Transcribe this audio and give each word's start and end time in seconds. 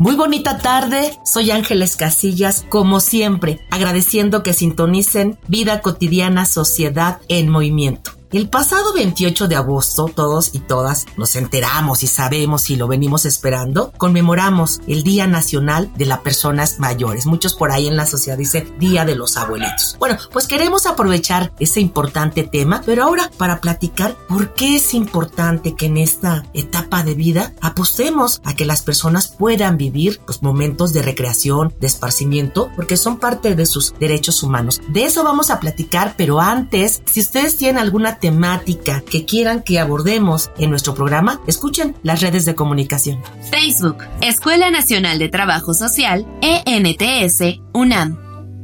Muy 0.00 0.16
bonita 0.16 0.56
tarde, 0.56 1.12
soy 1.26 1.50
Ángeles 1.50 1.94
Casillas, 1.94 2.64
como 2.70 3.00
siempre, 3.00 3.60
agradeciendo 3.70 4.42
que 4.42 4.54
sintonicen 4.54 5.38
Vida 5.46 5.82
Cotidiana 5.82 6.46
Sociedad 6.46 7.20
en 7.28 7.50
Movimiento. 7.50 8.12
El 8.32 8.48
pasado 8.48 8.92
28 8.92 9.48
de 9.48 9.56
agosto, 9.56 10.06
todos 10.06 10.50
y 10.54 10.60
todas 10.60 11.06
nos 11.16 11.34
enteramos 11.34 12.04
y 12.04 12.06
sabemos 12.06 12.70
y 12.70 12.76
lo 12.76 12.86
venimos 12.86 13.26
esperando, 13.26 13.90
conmemoramos 13.96 14.80
el 14.86 15.02
Día 15.02 15.26
Nacional 15.26 15.90
de 15.96 16.06
las 16.06 16.20
Personas 16.20 16.78
Mayores. 16.78 17.26
Muchos 17.26 17.54
por 17.54 17.72
ahí 17.72 17.88
en 17.88 17.96
la 17.96 18.06
sociedad 18.06 18.38
dicen 18.38 18.72
Día 18.78 19.04
de 19.04 19.16
los 19.16 19.36
Abuelitos. 19.36 19.96
Bueno, 19.98 20.16
pues 20.32 20.46
queremos 20.46 20.86
aprovechar 20.86 21.52
ese 21.58 21.80
importante 21.80 22.44
tema, 22.44 22.82
pero 22.86 23.02
ahora 23.02 23.32
para 23.36 23.60
platicar 23.60 24.16
por 24.28 24.54
qué 24.54 24.76
es 24.76 24.94
importante 24.94 25.74
que 25.74 25.86
en 25.86 25.96
esta 25.96 26.44
etapa 26.54 27.02
de 27.02 27.14
vida 27.14 27.52
apostemos 27.60 28.40
a 28.44 28.54
que 28.54 28.64
las 28.64 28.82
personas 28.82 29.26
puedan 29.26 29.76
vivir 29.76 30.20
los 30.28 30.40
momentos 30.40 30.92
de 30.92 31.02
recreación, 31.02 31.74
de 31.80 31.88
esparcimiento, 31.88 32.70
porque 32.76 32.96
son 32.96 33.18
parte 33.18 33.56
de 33.56 33.66
sus 33.66 33.92
derechos 33.98 34.44
humanos. 34.44 34.80
De 34.86 35.02
eso 35.02 35.24
vamos 35.24 35.50
a 35.50 35.58
platicar, 35.58 36.14
pero 36.16 36.40
antes, 36.40 37.02
si 37.06 37.18
ustedes 37.18 37.56
tienen 37.56 37.78
alguna 37.78 38.19
temática 38.20 39.02
que 39.08 39.24
quieran 39.24 39.62
que 39.62 39.80
abordemos 39.80 40.50
en 40.58 40.70
nuestro 40.70 40.94
programa, 40.94 41.40
escuchen 41.46 41.96
las 42.02 42.20
redes 42.20 42.44
de 42.44 42.54
comunicación. 42.54 43.20
Facebook, 43.50 44.04
Escuela 44.20 44.70
Nacional 44.70 45.18
de 45.18 45.28
Trabajo 45.28 45.74
Social, 45.74 46.26
ENTS, 46.40 47.60
UNAM. 47.72 48.18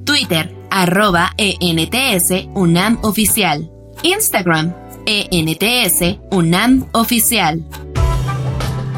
Twitter, 0.05 0.55
arroba 0.71 1.33
ENTS, 1.37 2.49
UNAM 2.55 2.99
Oficial. 3.03 3.71
Instagram, 4.03 4.73
ENTS, 5.07 6.19
UNAM 6.31 6.87
Oficial. 6.93 7.65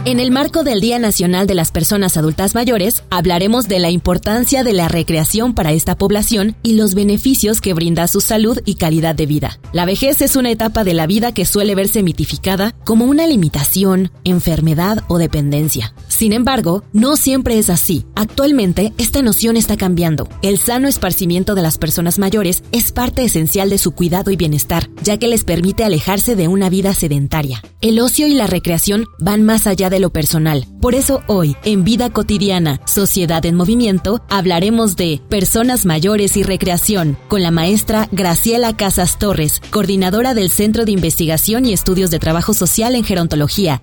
En 0.09 0.21
el 0.21 0.31
marco 0.31 0.65
del 0.65 0.81
Día 0.81 0.99
Nacional 0.99 1.47
de 1.47 1.55
las 1.55 1.71
Personas 1.71 2.17
Adultas 2.17 2.55
Mayores, 2.55 3.03
hablaremos 3.11 3.69
de 3.69 3.79
la 3.79 3.91
importancia 3.91 4.65
de 4.65 4.73
la 4.73 4.89
recreación 4.89 5.53
para 5.53 5.73
esta 5.73 5.99
población 5.99 6.57
y 6.63 6.77
los 6.77 6.95
beneficios 6.95 7.61
que 7.61 7.75
brinda 7.75 8.09
su 8.09 8.23
salud 8.23 8.59
y 8.65 8.77
calidad 8.77 9.15
de 9.15 9.27
vida. 9.27 9.61
La 9.75 9.85
vejez 9.85 10.23
es 10.23 10.35
una 10.35 10.51
etapa 10.51 10.83
de 10.83 10.95
la 10.95 11.07
vida 11.07 11.35
que 11.35 11.45
suele 11.45 11.75
verse 11.75 12.03
mitificada 12.03 12.75
como 12.87 13.05
una 13.05 13.27
limitación, 13.27 14.11
enfermedad 14.25 15.05
o 15.09 15.19
dependencia. 15.19 15.93
Sin 16.19 16.33
embargo, 16.33 16.83
no 16.93 17.15
siempre 17.15 17.61
es 17.61 17.71
así. 17.71 18.05
Actualmente, 18.17 18.93
esta 18.99 19.23
noción 19.23 19.57
está 19.57 19.77
cambiando. 19.77 20.29
El 20.43 20.59
sano 20.59 20.89
esparcimiento 20.89 21.55
de 21.55 21.63
las 21.63 21.79
personas 21.79 22.19
mayores 22.19 22.65
es 22.73 22.91
parte 22.91 23.23
esencial 23.23 23.71
de 23.71 23.79
su 23.79 23.93
cuidado 23.93 24.33
y 24.33 24.37
bienestar, 24.37 24.91
ya 25.05 25.19
que 25.19 25.29
les 25.29 25.45
permite 25.45 25.85
alejarse 25.85 26.35
de 26.35 26.49
una 26.49 26.71
vida 26.71 26.93
sedentaria. 26.93 27.63
El 27.81 28.01
ocio 28.01 28.27
y 28.27 28.35
la 28.35 28.49
recreación 28.49 29.07
van 29.21 29.45
más 29.45 29.69
allá 29.69 29.91
de 29.91 30.01
lo 30.01 30.11
personal. 30.11 30.67
Por 30.81 30.97
eso 30.97 31.23
hoy, 31.29 31.57
en 31.63 31.85
Vida 31.85 32.11
Cotidiana, 32.11 32.81
Sociedad 32.85 33.47
en 33.47 33.55
Movimiento, 33.55 34.21
hablaremos 34.29 34.97
de 34.97 35.21
personas 35.29 35.87
mayores 35.87 36.37
y 36.37 36.43
recreación 36.43 37.17
con 37.29 37.45
la 37.45 37.53
maestra 37.53 38.09
Graciela 38.11 38.77
Casas 38.77 39.21
Torres, 39.21 39.63
coordinadora 39.71 40.35
del 40.35 40.51
Centro 40.51 40.85
de 40.85 40.91
Investigación 40.91 41.65
y 41.65 41.73
Estudios 41.73 42.11
de 42.11 42.19
Trabajo 42.19 42.55
Social 42.55 42.97
en 42.97 43.05
Gerontología. 43.05 43.83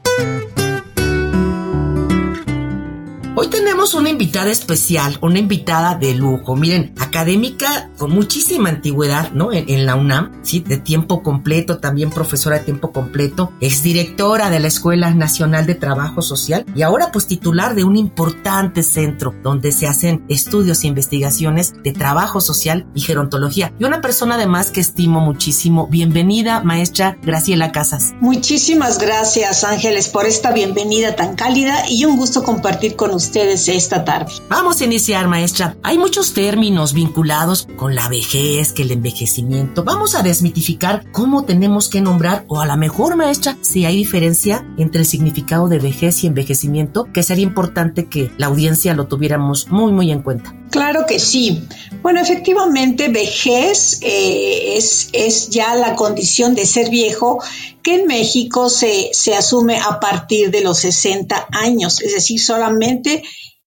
Hoy 3.38 3.47
tenemos 3.50 3.94
una 3.96 4.09
invitada 4.09 4.50
especial, 4.50 5.18
una 5.22 5.40
invitada 5.40 5.96
de 5.96 6.13
lujo. 6.13 6.56
Miren, 6.56 6.94
académica 6.97 7.91
con 7.97 8.12
muchísima 8.12 8.69
antigüedad, 8.69 9.31
¿no? 9.34 9.51
En, 9.51 9.85
la 9.85 9.96
UNAM, 9.96 10.40
sí, 10.41 10.62
de 10.62 10.78
tiempo 10.78 11.22
completo, 11.22 11.79
también 11.79 12.12
profesora 12.12 12.59
de 12.59 12.63
tiempo 12.63 12.94
completo, 12.94 13.51
es 13.59 13.84
directora 13.84 14.50
de 14.50 14.62
la 14.62 14.69
Escuela 14.69 15.13
Nacional 15.13 15.66
de 15.66 15.75
Trabajo 15.75 16.22
Social 16.22 16.66
y 16.74 16.84
ahora 16.84 17.12
pues 17.12 17.28
titular 17.28 17.75
de 17.75 17.84
un 17.84 17.97
importante 17.97 18.84
centro 18.84 19.35
donde 19.44 19.74
se 19.74 19.85
hacen 19.85 20.24
estudios 20.29 20.85
e 20.85 20.88
investigaciones 20.88 21.74
de 21.84 21.91
trabajo 21.91 22.40
social 22.40 22.88
y 22.95 23.01
gerontología. 23.01 23.74
Y 23.78 23.84
una 23.84 24.00
persona 24.00 24.35
además 24.35 24.72
que 24.72 24.79
estimo 24.79 25.19
muchísimo. 25.19 25.88
Bienvenida, 25.88 26.62
maestra 26.63 27.18
Graciela 27.22 27.74
Casas. 27.74 28.13
Muchísimas 28.22 28.97
gracias, 28.97 29.66
Ángeles, 29.66 30.07
por 30.07 30.25
esta 30.25 30.53
bienvenida 30.53 31.18
tan 31.18 31.35
cálida 31.35 31.84
y 31.90 32.06
un 32.06 32.16
gusto 32.16 32.41
compartir 32.41 32.95
con 32.95 33.12
ustedes 33.12 33.25
ustedes 33.25 33.68
esta 33.68 34.06
tarde. 34.06 34.31
Vamos 34.50 34.80
a 34.80 34.86
iniciar, 34.86 35.28
maestra. 35.28 35.75
Hay 35.84 35.97
muchos 35.97 36.34
términos 36.34 36.94
vinculados 36.94 37.68
con 37.75 37.96
la 37.96 38.08
vejez, 38.08 38.72
que 38.72 38.84
el 38.84 38.91
envejecimiento. 38.91 39.84
Vamos 39.84 40.16
a 40.16 40.22
desmitificar 40.22 41.03
cómo 41.12 41.44
tenemos 41.44 41.90
que 41.90 42.02
nombrar, 42.02 42.46
o 42.47 42.62
a 42.62 42.66
la 42.66 42.78
mejor, 42.78 43.16
maestra, 43.16 43.58
si 43.62 43.86
hay 43.86 43.97
diferencia 43.97 44.66
entre 44.78 45.02
el 45.02 45.08
significado 45.08 45.68
de 45.68 45.80
vejez 45.80 46.24
y 46.24 46.28
envejecimiento, 46.28 47.06
que 47.12 47.24
sería 47.24 47.44
importante 47.44 48.06
que 48.06 48.31
la 48.38 48.47
audiencia 48.47 48.94
lo 48.94 49.08
tuviéramos 49.08 49.69
muy, 49.69 49.92
muy 49.92 50.12
en 50.12 50.22
cuenta. 50.22 50.53
Claro 50.75 51.06
que 51.06 51.19
sí. 51.19 51.69
Bueno, 52.02 52.19
efectivamente, 52.19 53.08
vejez 53.08 54.00
eh, 54.02 54.75
es, 54.75 55.08
es 55.13 55.50
ya 55.50 55.74
la 55.74 55.96
condición 55.96 56.53
de 56.53 56.66
ser 56.66 56.90
viejo 56.90 57.41
que 57.81 58.02
en 58.02 58.08
México 58.08 58.69
se, 58.69 59.12
se 59.13 59.34
asume 59.36 59.80
a 59.80 60.02
partir 60.02 60.52
de 60.52 60.59
los 60.59 60.80
60 60.80 61.47
años, 61.53 62.02
es 62.02 62.13
decir, 62.13 62.41
solamente 62.41 63.24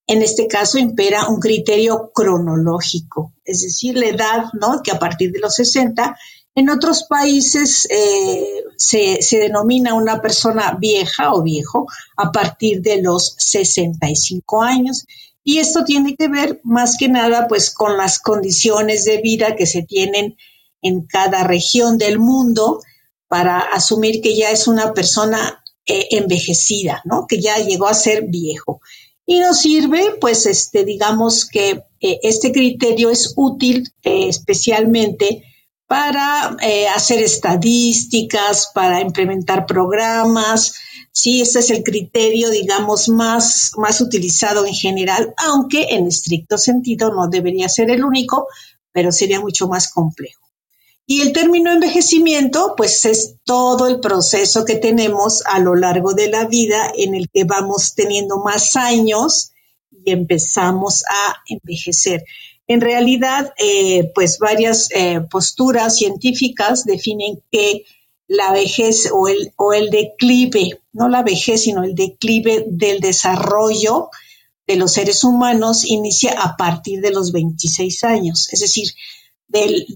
en 0.06 0.20
este 0.20 0.48
caso 0.48 0.76
impera 0.76 1.28
un 1.28 1.40
criterio 1.40 2.10
cronológico, 2.14 3.32
es 3.42 3.62
decir, 3.62 3.96
la 3.96 4.08
edad, 4.08 4.44
¿no? 4.60 4.82
Que 4.82 4.90
a 4.90 4.98
partir 4.98 5.32
de 5.32 5.40
los 5.40 5.54
60, 5.54 6.14
en 6.58 6.70
otros 6.70 7.04
países 7.04 7.86
eh, 7.88 8.64
se, 8.76 9.20
denomina 9.30 9.94
una 9.94 10.20
persona 10.20 10.76
vieja 10.78 11.32
o 11.32 11.42
viejo 11.42 11.86
a 12.16 12.32
partir 12.32 12.82
de 12.82 13.00
los 13.00 13.36
65 13.38 14.62
años. 14.62 15.06
Y 15.44 15.58
esto 15.58 15.84
tiene 15.84 16.16
que 16.16 16.26
ver 16.26 16.60
más 16.64 16.96
que 16.98 17.08
nada 17.08 17.46
pues 17.46 17.70
con 17.70 17.96
las 17.96 18.18
condiciones 18.18 19.04
de 19.04 19.18
vida 19.18 19.54
que 19.54 19.66
se 19.66 19.82
tienen 19.82 20.36
en 20.82 21.06
cada 21.06 21.44
región 21.44 21.96
del 21.96 22.18
mundo 22.18 22.82
para 23.28 23.60
asumir 23.60 24.20
que 24.20 24.34
ya 24.34 24.50
es 24.50 24.66
una 24.66 24.92
persona 24.92 25.62
eh, 25.86 26.08
envejecida, 26.10 27.02
¿no? 27.04 27.26
Que 27.28 27.40
ya 27.40 27.58
llegó 27.58 27.86
a 27.86 27.94
ser 27.94 28.24
viejo. 28.26 28.80
Y 29.24 29.38
nos 29.38 29.60
sirve, 29.60 30.16
pues, 30.20 30.44
este, 30.46 30.84
digamos 30.84 31.46
que 31.46 31.84
eh, 32.00 32.18
este 32.22 32.50
criterio 32.50 33.10
es 33.10 33.34
útil 33.36 33.92
especialmente 34.02 35.44
para 35.88 36.54
hacer 36.94 37.22
estadísticas, 37.22 38.70
para 38.74 39.00
implementar 39.00 39.66
programas. 39.66 40.74
Sí, 41.10 41.40
ese 41.40 41.60
es 41.60 41.70
el 41.70 41.82
criterio, 41.82 42.50
digamos, 42.50 43.08
más, 43.08 43.72
más 43.78 44.00
utilizado 44.02 44.66
en 44.66 44.74
general, 44.74 45.34
aunque 45.38 45.86
en 45.90 46.06
estricto 46.06 46.58
sentido 46.58 47.10
no 47.10 47.28
debería 47.28 47.70
ser 47.70 47.90
el 47.90 48.04
único, 48.04 48.46
pero 48.92 49.10
sería 49.10 49.40
mucho 49.40 49.66
más 49.66 49.90
complejo. 49.90 50.48
Y 51.06 51.22
el 51.22 51.32
término 51.32 51.72
envejecimiento, 51.72 52.74
pues 52.76 53.06
es 53.06 53.36
todo 53.44 53.88
el 53.88 53.98
proceso 53.98 54.66
que 54.66 54.76
tenemos 54.76 55.42
a 55.46 55.58
lo 55.58 55.74
largo 55.74 56.12
de 56.12 56.28
la 56.28 56.44
vida 56.44 56.92
en 56.94 57.14
el 57.14 57.30
que 57.30 57.44
vamos 57.44 57.94
teniendo 57.94 58.40
más 58.44 58.76
años 58.76 59.52
y 59.90 60.10
empezamos 60.10 61.04
a 61.04 61.36
envejecer. 61.48 62.24
En 62.68 62.82
realidad, 62.82 63.54
eh, 63.58 64.12
pues 64.14 64.38
varias 64.38 64.90
eh, 64.94 65.20
posturas 65.22 65.96
científicas 65.96 66.84
definen 66.84 67.42
que 67.50 67.84
la 68.26 68.52
vejez 68.52 69.10
o 69.10 69.26
el, 69.26 69.52
o 69.56 69.72
el 69.72 69.88
declive, 69.88 70.82
no 70.92 71.08
la 71.08 71.22
vejez, 71.22 71.62
sino 71.62 71.82
el 71.82 71.94
declive 71.94 72.66
del 72.68 73.00
desarrollo 73.00 74.10
de 74.66 74.76
los 74.76 74.92
seres 74.92 75.24
humanos 75.24 75.86
inicia 75.86 76.32
a 76.42 76.58
partir 76.58 77.00
de 77.00 77.10
los 77.10 77.32
26 77.32 78.04
años. 78.04 78.52
Es 78.52 78.60
decir, 78.60 78.92
del, 79.48 79.86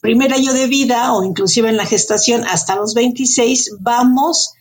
primer 0.00 0.32
año 0.32 0.52
de 0.52 0.68
vida 0.68 1.12
o 1.14 1.24
inclusive 1.24 1.68
en 1.68 1.76
la 1.76 1.84
gestación 1.84 2.44
hasta 2.44 2.76
los 2.76 2.94
26, 2.94 3.78
vamos 3.80 4.52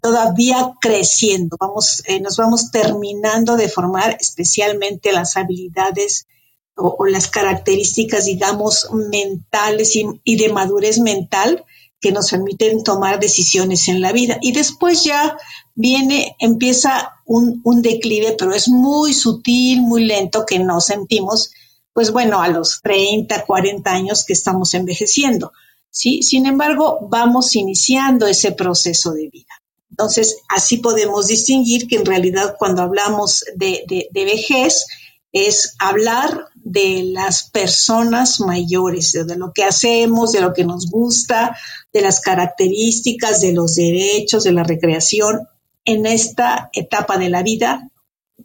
todavía 0.00 0.72
creciendo, 0.80 1.56
vamos, 1.58 2.02
eh, 2.06 2.20
nos 2.20 2.36
vamos 2.36 2.70
terminando 2.70 3.56
de 3.56 3.68
formar 3.68 4.16
especialmente 4.20 5.10
las 5.10 5.36
habilidades 5.36 6.26
o, 6.76 7.06
las 7.06 7.28
características, 7.28 8.24
digamos, 8.24 8.88
mentales 8.92 9.96
y, 9.96 10.36
de 10.36 10.52
madurez 10.52 10.98
mental 10.98 11.64
que 12.00 12.12
nos 12.12 12.30
permiten 12.30 12.82
tomar 12.82 13.20
decisiones 13.20 13.88
en 13.88 14.00
la 14.00 14.12
vida. 14.12 14.38
Y 14.42 14.52
después 14.52 15.04
ya 15.04 15.36
viene, 15.74 16.36
empieza 16.38 17.14
un, 17.24 17.60
un 17.64 17.80
declive, 17.80 18.36
pero 18.38 18.52
es 18.52 18.68
muy 18.68 19.14
sutil, 19.14 19.82
muy 19.82 20.04
lento, 20.04 20.44
que 20.46 20.58
no 20.58 20.80
sentimos, 20.80 21.52
pues 21.92 22.10
bueno, 22.10 22.42
a 22.42 22.48
los 22.48 22.80
30, 22.82 23.44
40 23.46 23.90
años 23.90 24.24
que 24.24 24.34
estamos 24.34 24.74
envejeciendo. 24.74 25.52
¿sí? 25.94 26.22
Sin 26.22 26.46
embargo, 26.46 26.98
vamos 27.08 27.54
iniciando 27.54 28.26
ese 28.26 28.52
proceso 28.52 29.12
de 29.12 29.28
vida. 29.28 29.54
Entonces, 29.90 30.38
así 30.48 30.78
podemos 30.78 31.28
distinguir 31.28 31.86
que 31.86 31.96
en 31.96 32.04
realidad 32.04 32.56
cuando 32.58 32.82
hablamos 32.82 33.44
de, 33.54 33.84
de, 34.10 34.24
vejez 34.24 34.86
es 35.30 35.76
hablar 35.78 36.48
de 36.64 37.04
las 37.12 37.50
personas 37.50 38.40
mayores, 38.40 39.12
de 39.12 39.36
lo 39.36 39.52
que 39.52 39.64
hacemos, 39.64 40.32
de 40.32 40.40
lo 40.40 40.52
que 40.52 40.64
nos 40.64 40.90
gusta, 40.90 41.56
de 41.92 42.00
las 42.00 42.20
características, 42.20 43.40
de 43.42 43.52
los 43.52 43.74
derechos, 43.74 44.44
de 44.44 44.52
la 44.52 44.64
recreación 44.64 45.46
en 45.84 46.06
esta 46.06 46.70
etapa 46.72 47.18
de 47.18 47.28
la 47.28 47.42
vida, 47.42 47.90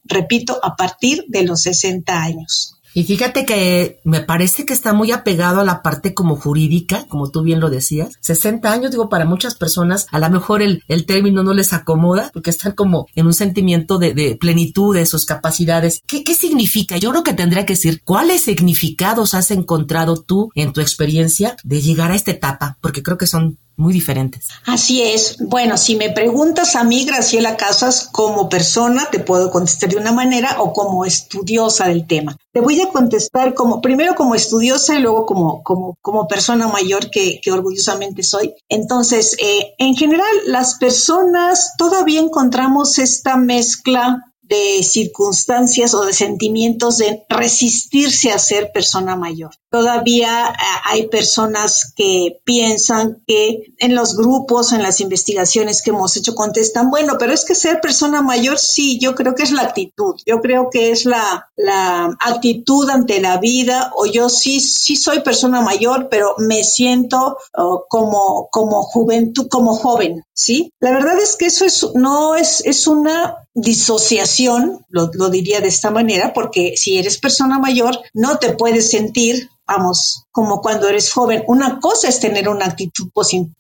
repito, 0.03 0.59
a 0.61 0.75
partir 0.75 1.23
de 1.29 1.43
los 1.43 1.61
60 1.61 2.21
años. 2.21 2.78
Y 2.99 3.05
fíjate 3.05 3.45
que 3.45 4.01
me 4.03 4.19
parece 4.19 4.65
que 4.65 4.73
está 4.73 4.91
muy 4.91 5.13
apegado 5.13 5.61
a 5.61 5.63
la 5.63 5.81
parte 5.81 6.13
como 6.13 6.35
jurídica, 6.35 7.05
como 7.07 7.31
tú 7.31 7.43
bien 7.43 7.61
lo 7.61 7.69
decías. 7.69 8.17
60 8.19 8.69
años, 8.69 8.91
digo, 8.91 9.07
para 9.07 9.23
muchas 9.23 9.55
personas, 9.55 10.05
a 10.11 10.19
lo 10.19 10.29
mejor 10.29 10.61
el, 10.61 10.83
el 10.89 11.05
término 11.05 11.41
no 11.41 11.53
les 11.53 11.71
acomoda 11.71 12.29
porque 12.33 12.49
están 12.49 12.73
como 12.73 13.07
en 13.15 13.25
un 13.27 13.33
sentimiento 13.33 13.99
de, 13.99 14.13
de 14.13 14.35
plenitud 14.35 14.93
de 14.93 15.05
sus 15.05 15.23
capacidades. 15.23 16.01
¿Qué, 16.07 16.25
¿Qué 16.25 16.35
significa? 16.35 16.97
Yo 16.97 17.11
creo 17.11 17.23
que 17.23 17.31
tendría 17.31 17.65
que 17.65 17.75
decir 17.75 18.01
cuáles 18.03 18.41
significados 18.41 19.33
has 19.33 19.49
encontrado 19.51 20.21
tú 20.21 20.51
en 20.53 20.73
tu 20.73 20.81
experiencia 20.81 21.55
de 21.63 21.79
llegar 21.79 22.11
a 22.11 22.17
esta 22.17 22.31
etapa, 22.31 22.79
porque 22.81 23.01
creo 23.01 23.17
que 23.17 23.27
son 23.27 23.59
muy 23.79 23.93
diferentes. 23.93 24.49
Así 24.65 25.01
es. 25.01 25.37
Bueno, 25.39 25.77
si 25.77 25.95
me 25.95 26.09
preguntas 26.09 26.75
a 26.75 26.83
mí, 26.83 27.05
Graciela 27.05 27.55
Casas, 27.55 28.09
como 28.11 28.49
persona, 28.49 29.07
te 29.09 29.19
puedo 29.19 29.49
contestar 29.51 29.89
de 29.89 29.95
una 29.95 30.11
manera 30.11 30.57
o 30.59 30.73
como 30.73 31.05
estudiosa 31.05 31.87
del 31.87 32.05
tema. 32.05 32.37
Te 32.51 32.59
voy 32.59 32.81
a 32.81 32.89
contestar 32.89 33.53
como, 33.53 33.81
primero 33.81 34.15
como 34.15 34.35
estudiosa 34.35 34.95
y 34.95 35.01
luego 35.01 35.25
como, 35.25 35.63
como, 35.63 35.97
como 36.01 36.27
persona 36.27 36.67
mayor 36.67 37.09
que, 37.09 37.39
que 37.41 37.51
orgullosamente 37.53 38.21
soy. 38.21 38.53
Entonces, 38.67 39.37
eh, 39.39 39.73
en 39.77 39.95
general, 39.95 40.29
las 40.45 40.75
personas 40.75 41.75
todavía 41.77 42.19
encontramos 42.19 42.99
esta 42.99 43.37
mezcla 43.37 44.25
de 44.49 44.83
circunstancias 44.83 45.93
o 45.93 46.03
de 46.03 46.13
sentimientos 46.13 46.97
de 46.97 47.23
resistirse 47.29 48.31
a 48.31 48.39
ser 48.39 48.71
persona 48.73 49.15
mayor. 49.15 49.51
Todavía 49.69 50.49
eh, 50.49 50.55
hay 50.85 51.07
personas 51.07 51.93
que 51.95 52.41
piensan 52.43 53.23
que 53.27 53.73
en 53.77 53.93
los 53.93 54.17
grupos, 54.17 54.73
en 54.73 54.81
las 54.81 54.99
investigaciones 54.99 55.83
que 55.83 55.91
hemos 55.91 56.17
hecho, 56.17 56.33
contestan, 56.33 56.89
bueno, 56.89 57.17
pero 57.19 57.31
es 57.31 57.45
que 57.45 57.53
ser 57.53 57.79
persona 57.79 58.23
mayor, 58.23 58.57
sí, 58.57 58.99
yo 58.99 59.13
creo 59.13 59.35
que 59.35 59.43
es 59.43 59.51
la 59.51 59.61
actitud, 59.61 60.15
yo 60.25 60.41
creo 60.41 60.69
que 60.71 60.91
es 60.91 61.05
la, 61.05 61.51
la 61.55 62.17
actitud 62.19 62.89
ante 62.89 63.21
la 63.21 63.37
vida, 63.37 63.91
o 63.95 64.07
yo 64.07 64.29
sí, 64.29 64.59
sí 64.59 64.95
soy 64.95 65.19
persona 65.21 65.61
mayor, 65.61 66.09
pero 66.09 66.33
me 66.39 66.63
siento 66.63 67.37
oh, 67.55 67.85
como, 67.87 68.49
como 68.51 68.81
juventud, 68.81 69.47
como 69.47 69.75
joven, 69.75 70.23
¿sí? 70.39 70.71
La 70.79 70.91
verdad 70.91 71.19
es 71.19 71.35
que 71.35 71.47
eso 71.47 71.65
es, 71.65 71.85
no 71.95 72.35
es, 72.35 72.61
es 72.65 72.87
una 72.87 73.35
disociación, 73.53 74.85
lo, 74.87 75.07
diría 75.29 75.59
de 75.59 75.67
esta 75.67 75.91
manera, 75.91 76.33
porque 76.33 76.75
si 76.77 76.97
eres 76.97 77.17
persona 77.17 77.59
mayor, 77.59 77.99
no 78.13 78.37
te 78.37 78.53
puedes 78.53 78.89
sentir 78.89 79.49
vamos, 79.67 80.23
como 80.31 80.61
cuando 80.61 80.87
eres 80.87 81.11
joven. 81.11 81.43
Una 81.45 81.79
cosa 81.79 82.07
es 82.07 82.19
tener 82.19 82.49
una 82.49 82.65
actitud 82.65 83.09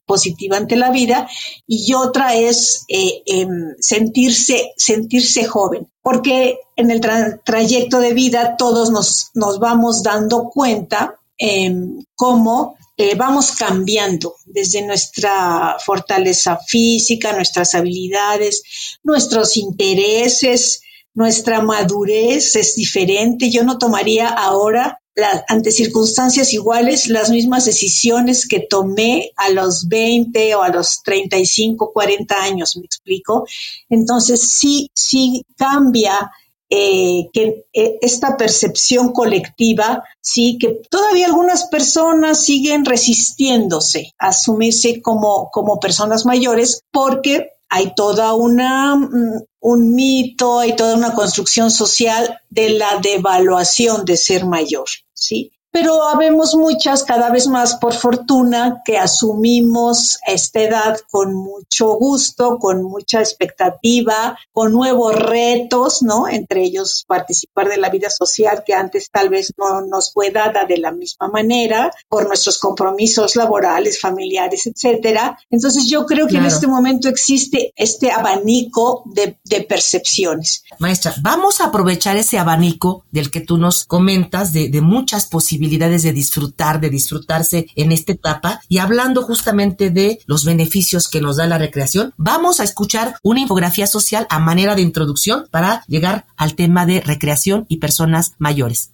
positiva 0.05 0.57
ante 0.57 0.75
la 0.75 0.89
vida 0.89 1.29
y 1.67 1.93
otra 1.93 2.33
es 2.33 2.83
eh, 2.87 3.21
em, 3.27 3.75
sentirse, 3.79 4.71
sentirse 4.75 5.45
joven. 5.45 5.87
Porque 6.01 6.57
en 6.75 6.89
el 6.89 6.99
trayecto 7.43 7.99
de 7.99 8.13
vida 8.13 8.55
todos 8.57 8.89
nos, 8.89 9.29
nos 9.35 9.59
vamos 9.59 10.01
dando 10.01 10.49
cuenta 10.49 11.19
em, 11.37 12.03
cómo 12.15 12.75
eh, 13.01 13.15
vamos 13.15 13.53
cambiando 13.53 14.35
desde 14.45 14.81
nuestra 14.81 15.77
fortaleza 15.79 16.59
física, 16.67 17.31
nuestras 17.31 17.73
habilidades, 17.73 18.61
nuestros 19.03 19.55
intereses, 19.55 20.81
nuestra 21.13 21.61
madurez 21.61 22.57
es 22.57 22.75
diferente. 22.75 23.49
Yo 23.49 23.63
no 23.63 23.77
tomaría 23.77 24.27
ahora 24.27 24.99
ante 25.47 25.71
circunstancias 25.71 26.51
iguales, 26.51 27.07
las 27.07 27.29
mismas 27.29 27.63
decisiones 27.63 28.45
que 28.45 28.67
tomé 28.69 29.31
a 29.37 29.49
los 29.49 29.87
20 29.87 30.55
o 30.55 30.61
a 30.61 30.67
los 30.67 31.01
35, 31.01 31.93
40 31.93 32.35
años, 32.43 32.75
me 32.75 32.83
explico. 32.83 33.47
Entonces, 33.89 34.41
sí, 34.41 34.91
sí 34.93 35.45
cambia 35.55 36.29
eh, 36.69 37.29
que 37.33 37.65
eh, 37.73 37.97
esta 38.01 38.37
percepción 38.37 39.11
colectiva, 39.11 40.03
sí, 40.21 40.57
que 40.59 40.81
todavía 40.89 41.25
algunas 41.25 41.65
personas 41.65 42.43
siguen 42.45 42.85
resistiéndose 42.85 44.13
a 44.19 44.27
asumirse 44.29 45.01
como, 45.01 45.49
como 45.51 45.79
personas 45.79 46.25
mayores 46.25 46.83
porque 46.91 47.53
hay 47.69 47.93
toda 47.95 48.33
una 48.33 48.95
mm, 48.95 49.43
un 49.61 49.93
mito, 49.93 50.59
hay 50.59 50.75
toda 50.75 50.95
una 50.95 51.13
construcción 51.13 51.69
social 51.71 52.39
de 52.49 52.71
la 52.71 52.99
devaluación 53.01 54.05
de 54.05 54.17
ser 54.17 54.45
mayor, 54.45 54.87
¿sí? 55.13 55.51
Pero 55.71 56.03
habemos 56.07 56.55
muchas, 56.55 57.03
cada 57.03 57.29
vez 57.29 57.47
más 57.47 57.75
por 57.75 57.93
fortuna, 57.93 58.81
que 58.83 58.97
asumimos 58.97 60.17
esta 60.25 60.61
edad 60.61 60.99
con 61.11 61.35
mucho 61.35 61.93
gusto, 61.93 62.57
con 62.57 62.83
mucha 62.83 63.19
expectativa, 63.19 64.37
con 64.51 64.73
nuevos 64.73 65.15
retos, 65.15 66.01
¿no? 66.01 66.27
Entre 66.27 66.63
ellos 66.63 67.05
participar 67.07 67.69
de 67.69 67.77
la 67.77 67.89
vida 67.89 68.09
social 68.09 68.63
que 68.65 68.73
antes 68.73 69.11
tal 69.11 69.29
vez 69.29 69.53
no 69.57 69.81
nos 69.81 70.11
fue 70.11 70.31
dada 70.31 70.65
de 70.65 70.77
la 70.77 70.91
misma 70.91 71.27
manera 71.27 71.91
por 72.07 72.27
nuestros 72.27 72.57
compromisos 72.57 73.35
laborales, 73.35 74.01
familiares, 74.01 74.65
etcétera. 74.65 75.37
Entonces 75.51 75.87
yo 75.87 76.05
creo 76.05 76.27
que 76.27 76.37
en 76.37 76.45
este 76.45 76.67
momento 76.67 77.09
existe 77.09 77.73
este 77.75 78.11
abanico 78.11 79.03
de, 79.05 79.37
percepciones. 79.69 80.63
Maestra, 80.79 81.13
vamos 81.21 81.61
a 81.61 81.65
aprovechar 81.65 82.15
ese 82.17 82.39
abanico 82.39 83.05
del 83.11 83.29
que 83.29 83.41
tú 83.41 83.57
nos 83.57 83.83
comentas 83.83 84.51
de, 84.53 84.69
de 84.69 84.81
muchas 84.81 85.25
posibilidades 85.25 85.58
posibilidades 85.59 86.03
de 86.03 86.13
disfrutar, 86.13 86.79
de 86.79 86.89
disfrutarse 86.89 87.67
en 87.75 87.91
esta 87.91 88.13
etapa. 88.13 88.61
Y 88.69 88.77
hablando 88.77 89.23
justamente 89.23 89.89
de 89.89 90.19
los 90.25 90.45
beneficios 90.45 91.09
que 91.09 91.19
nos 91.19 91.35
da 91.35 91.47
la 91.47 91.57
recreación, 91.57 92.13
vamos 92.15 92.61
a 92.61 92.63
escuchar 92.63 93.15
una 93.23 93.41
infografía 93.41 93.85
social 93.85 94.25
a 94.29 94.39
manera 94.39 94.75
de 94.75 94.81
introducción 94.81 95.47
para 95.51 95.83
llegar 95.87 96.27
al 96.37 96.55
tema 96.55 96.85
de 96.85 97.01
recreación 97.01 97.65
y 97.67 97.77
personas 97.77 98.35
mayores. 98.37 98.91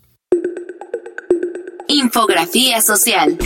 Infografía 1.87 2.81
social. 2.81 3.37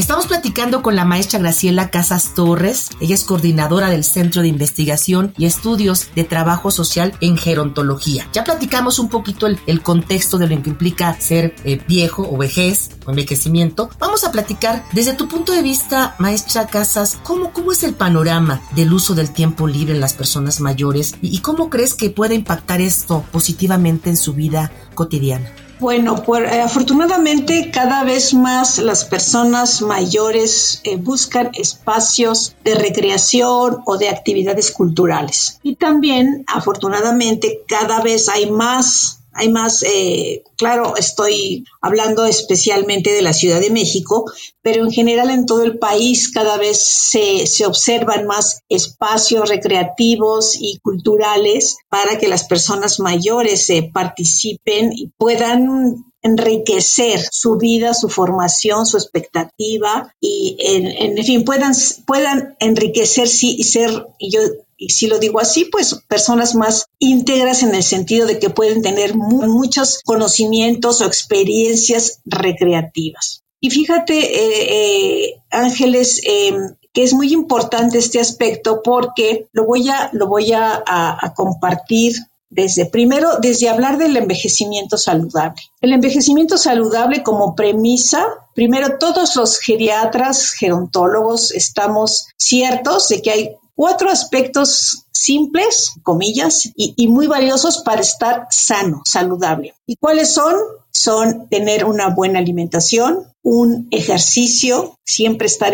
Estamos 0.00 0.28
platicando 0.28 0.80
con 0.80 0.96
la 0.96 1.04
maestra 1.04 1.40
Graciela 1.40 1.90
Casas 1.90 2.32
Torres. 2.34 2.88
Ella 3.02 3.14
es 3.14 3.22
coordinadora 3.22 3.90
del 3.90 4.02
Centro 4.02 4.40
de 4.40 4.48
Investigación 4.48 5.34
y 5.36 5.44
Estudios 5.44 6.08
de 6.14 6.24
Trabajo 6.24 6.70
Social 6.70 7.12
en 7.20 7.36
Gerontología. 7.36 8.26
Ya 8.32 8.42
platicamos 8.42 8.98
un 8.98 9.10
poquito 9.10 9.46
el, 9.46 9.82
contexto 9.82 10.38
de 10.38 10.46
lo 10.46 10.62
que 10.62 10.70
implica 10.70 11.20
ser 11.20 11.54
eh, 11.64 11.82
viejo 11.86 12.26
o 12.26 12.38
vejez 12.38 12.92
o 13.04 13.10
envejecimiento. 13.10 13.90
Vamos 13.98 14.24
a 14.24 14.32
platicar 14.32 14.86
desde 14.92 15.12
tu 15.12 15.28
punto 15.28 15.52
de 15.52 15.60
vista, 15.60 16.14
maestra 16.18 16.66
Casas, 16.66 17.18
¿cómo, 17.22 17.52
cómo 17.52 17.70
es 17.70 17.82
el 17.82 17.92
panorama 17.92 18.62
del 18.74 18.94
uso 18.94 19.14
del 19.14 19.32
tiempo 19.32 19.66
libre 19.66 19.92
en 19.92 20.00
las 20.00 20.14
personas 20.14 20.62
mayores 20.62 21.14
y 21.20 21.40
cómo 21.40 21.68
crees 21.68 21.92
que 21.92 22.08
puede 22.08 22.34
impactar 22.34 22.80
esto 22.80 23.22
positivamente 23.30 24.08
en 24.08 24.16
su 24.16 24.32
vida 24.32 24.72
cotidiana? 24.94 25.52
Bueno, 25.80 26.22
pues, 26.22 26.52
afortunadamente 26.52 27.70
cada 27.70 28.04
vez 28.04 28.34
más 28.34 28.78
las 28.78 29.06
personas 29.06 29.80
mayores 29.80 30.82
eh, 30.84 30.96
buscan 30.96 31.50
espacios 31.54 32.54
de 32.62 32.74
recreación 32.74 33.78
o 33.86 33.96
de 33.96 34.10
actividades 34.10 34.72
culturales. 34.72 35.58
Y 35.62 35.76
también, 35.76 36.44
afortunadamente, 36.46 37.62
cada 37.66 38.02
vez 38.02 38.28
hay 38.28 38.50
más 38.50 39.19
hay 39.32 39.48
más, 39.50 39.82
eh, 39.82 40.42
claro, 40.56 40.96
estoy 40.96 41.64
hablando 41.80 42.24
especialmente 42.26 43.12
de 43.12 43.22
la 43.22 43.32
Ciudad 43.32 43.60
de 43.60 43.70
México, 43.70 44.24
pero 44.62 44.84
en 44.84 44.90
general 44.90 45.30
en 45.30 45.46
todo 45.46 45.62
el 45.62 45.78
país 45.78 46.30
cada 46.30 46.56
vez 46.56 46.82
se, 46.82 47.46
se 47.46 47.66
observan 47.66 48.26
más 48.26 48.62
espacios 48.68 49.48
recreativos 49.48 50.56
y 50.60 50.78
culturales 50.82 51.78
para 51.88 52.18
que 52.18 52.28
las 52.28 52.44
personas 52.44 53.00
mayores 53.00 53.64
se 53.66 53.82
participen 53.82 54.92
y 54.92 55.08
puedan 55.16 56.04
enriquecer 56.22 57.20
su 57.30 57.56
vida, 57.56 57.94
su 57.94 58.08
formación, 58.08 58.84
su 58.84 58.98
expectativa 58.98 60.14
y 60.20 60.56
en, 60.60 61.16
en 61.18 61.24
fin 61.24 61.44
puedan 61.44 61.72
puedan 62.06 62.56
enriquecerse 62.60 63.46
y 63.46 63.64
ser 63.64 64.06
yo 64.20 64.40
y 64.80 64.88
si 64.88 65.08
lo 65.08 65.18
digo 65.18 65.40
así, 65.40 65.66
pues 65.66 65.94
personas 66.08 66.54
más 66.54 66.86
íntegras 66.98 67.62
en 67.62 67.74
el 67.74 67.82
sentido 67.82 68.26
de 68.26 68.38
que 68.38 68.48
pueden 68.48 68.80
tener 68.80 69.14
muchos 69.14 70.00
conocimientos 70.06 71.02
o 71.02 71.04
experiencias 71.04 72.22
recreativas. 72.24 73.44
Y 73.60 73.68
fíjate, 73.68 74.14
eh, 74.18 75.24
eh, 75.26 75.42
Ángeles, 75.50 76.22
em, 76.24 76.76
que 76.94 77.02
es 77.02 77.12
muy 77.12 77.30
importante 77.34 77.98
este 77.98 78.20
aspecto 78.20 78.80
porque 78.82 79.48
lo 79.52 79.66
voy 79.66 79.90
a, 79.90 80.08
lo 80.14 80.28
voy 80.28 80.52
a, 80.52 80.82
a 80.86 81.34
compartir 81.34 82.14
desde 82.50 82.84
primero, 82.86 83.36
desde 83.40 83.68
hablar 83.68 83.96
del 83.96 84.16
envejecimiento 84.16 84.98
saludable. 84.98 85.62
El 85.80 85.92
envejecimiento 85.92 86.58
saludable 86.58 87.22
como 87.22 87.54
premisa, 87.54 88.26
primero 88.54 88.98
todos 88.98 89.36
los 89.36 89.58
geriatras, 89.58 90.52
gerontólogos 90.52 91.52
estamos 91.52 92.26
ciertos 92.36 93.08
de 93.08 93.22
que 93.22 93.30
hay 93.30 93.56
cuatro 93.80 94.10
aspectos 94.10 95.06
simples, 95.10 95.92
comillas, 96.02 96.70
y, 96.76 97.08
muy 97.08 97.26
valiosos 97.26 97.78
para 97.78 98.02
estar 98.02 98.46
sano, 98.50 99.00
saludable. 99.06 99.72
¿Y 99.86 99.96
cuáles 99.96 100.34
son? 100.34 100.54
Son 100.92 101.48
tener 101.48 101.86
una 101.86 102.10
buena 102.10 102.40
alimentación, 102.40 103.24
un 103.42 103.88
ejercicio, 103.90 104.98
siempre 105.06 105.46
estar 105.46 105.72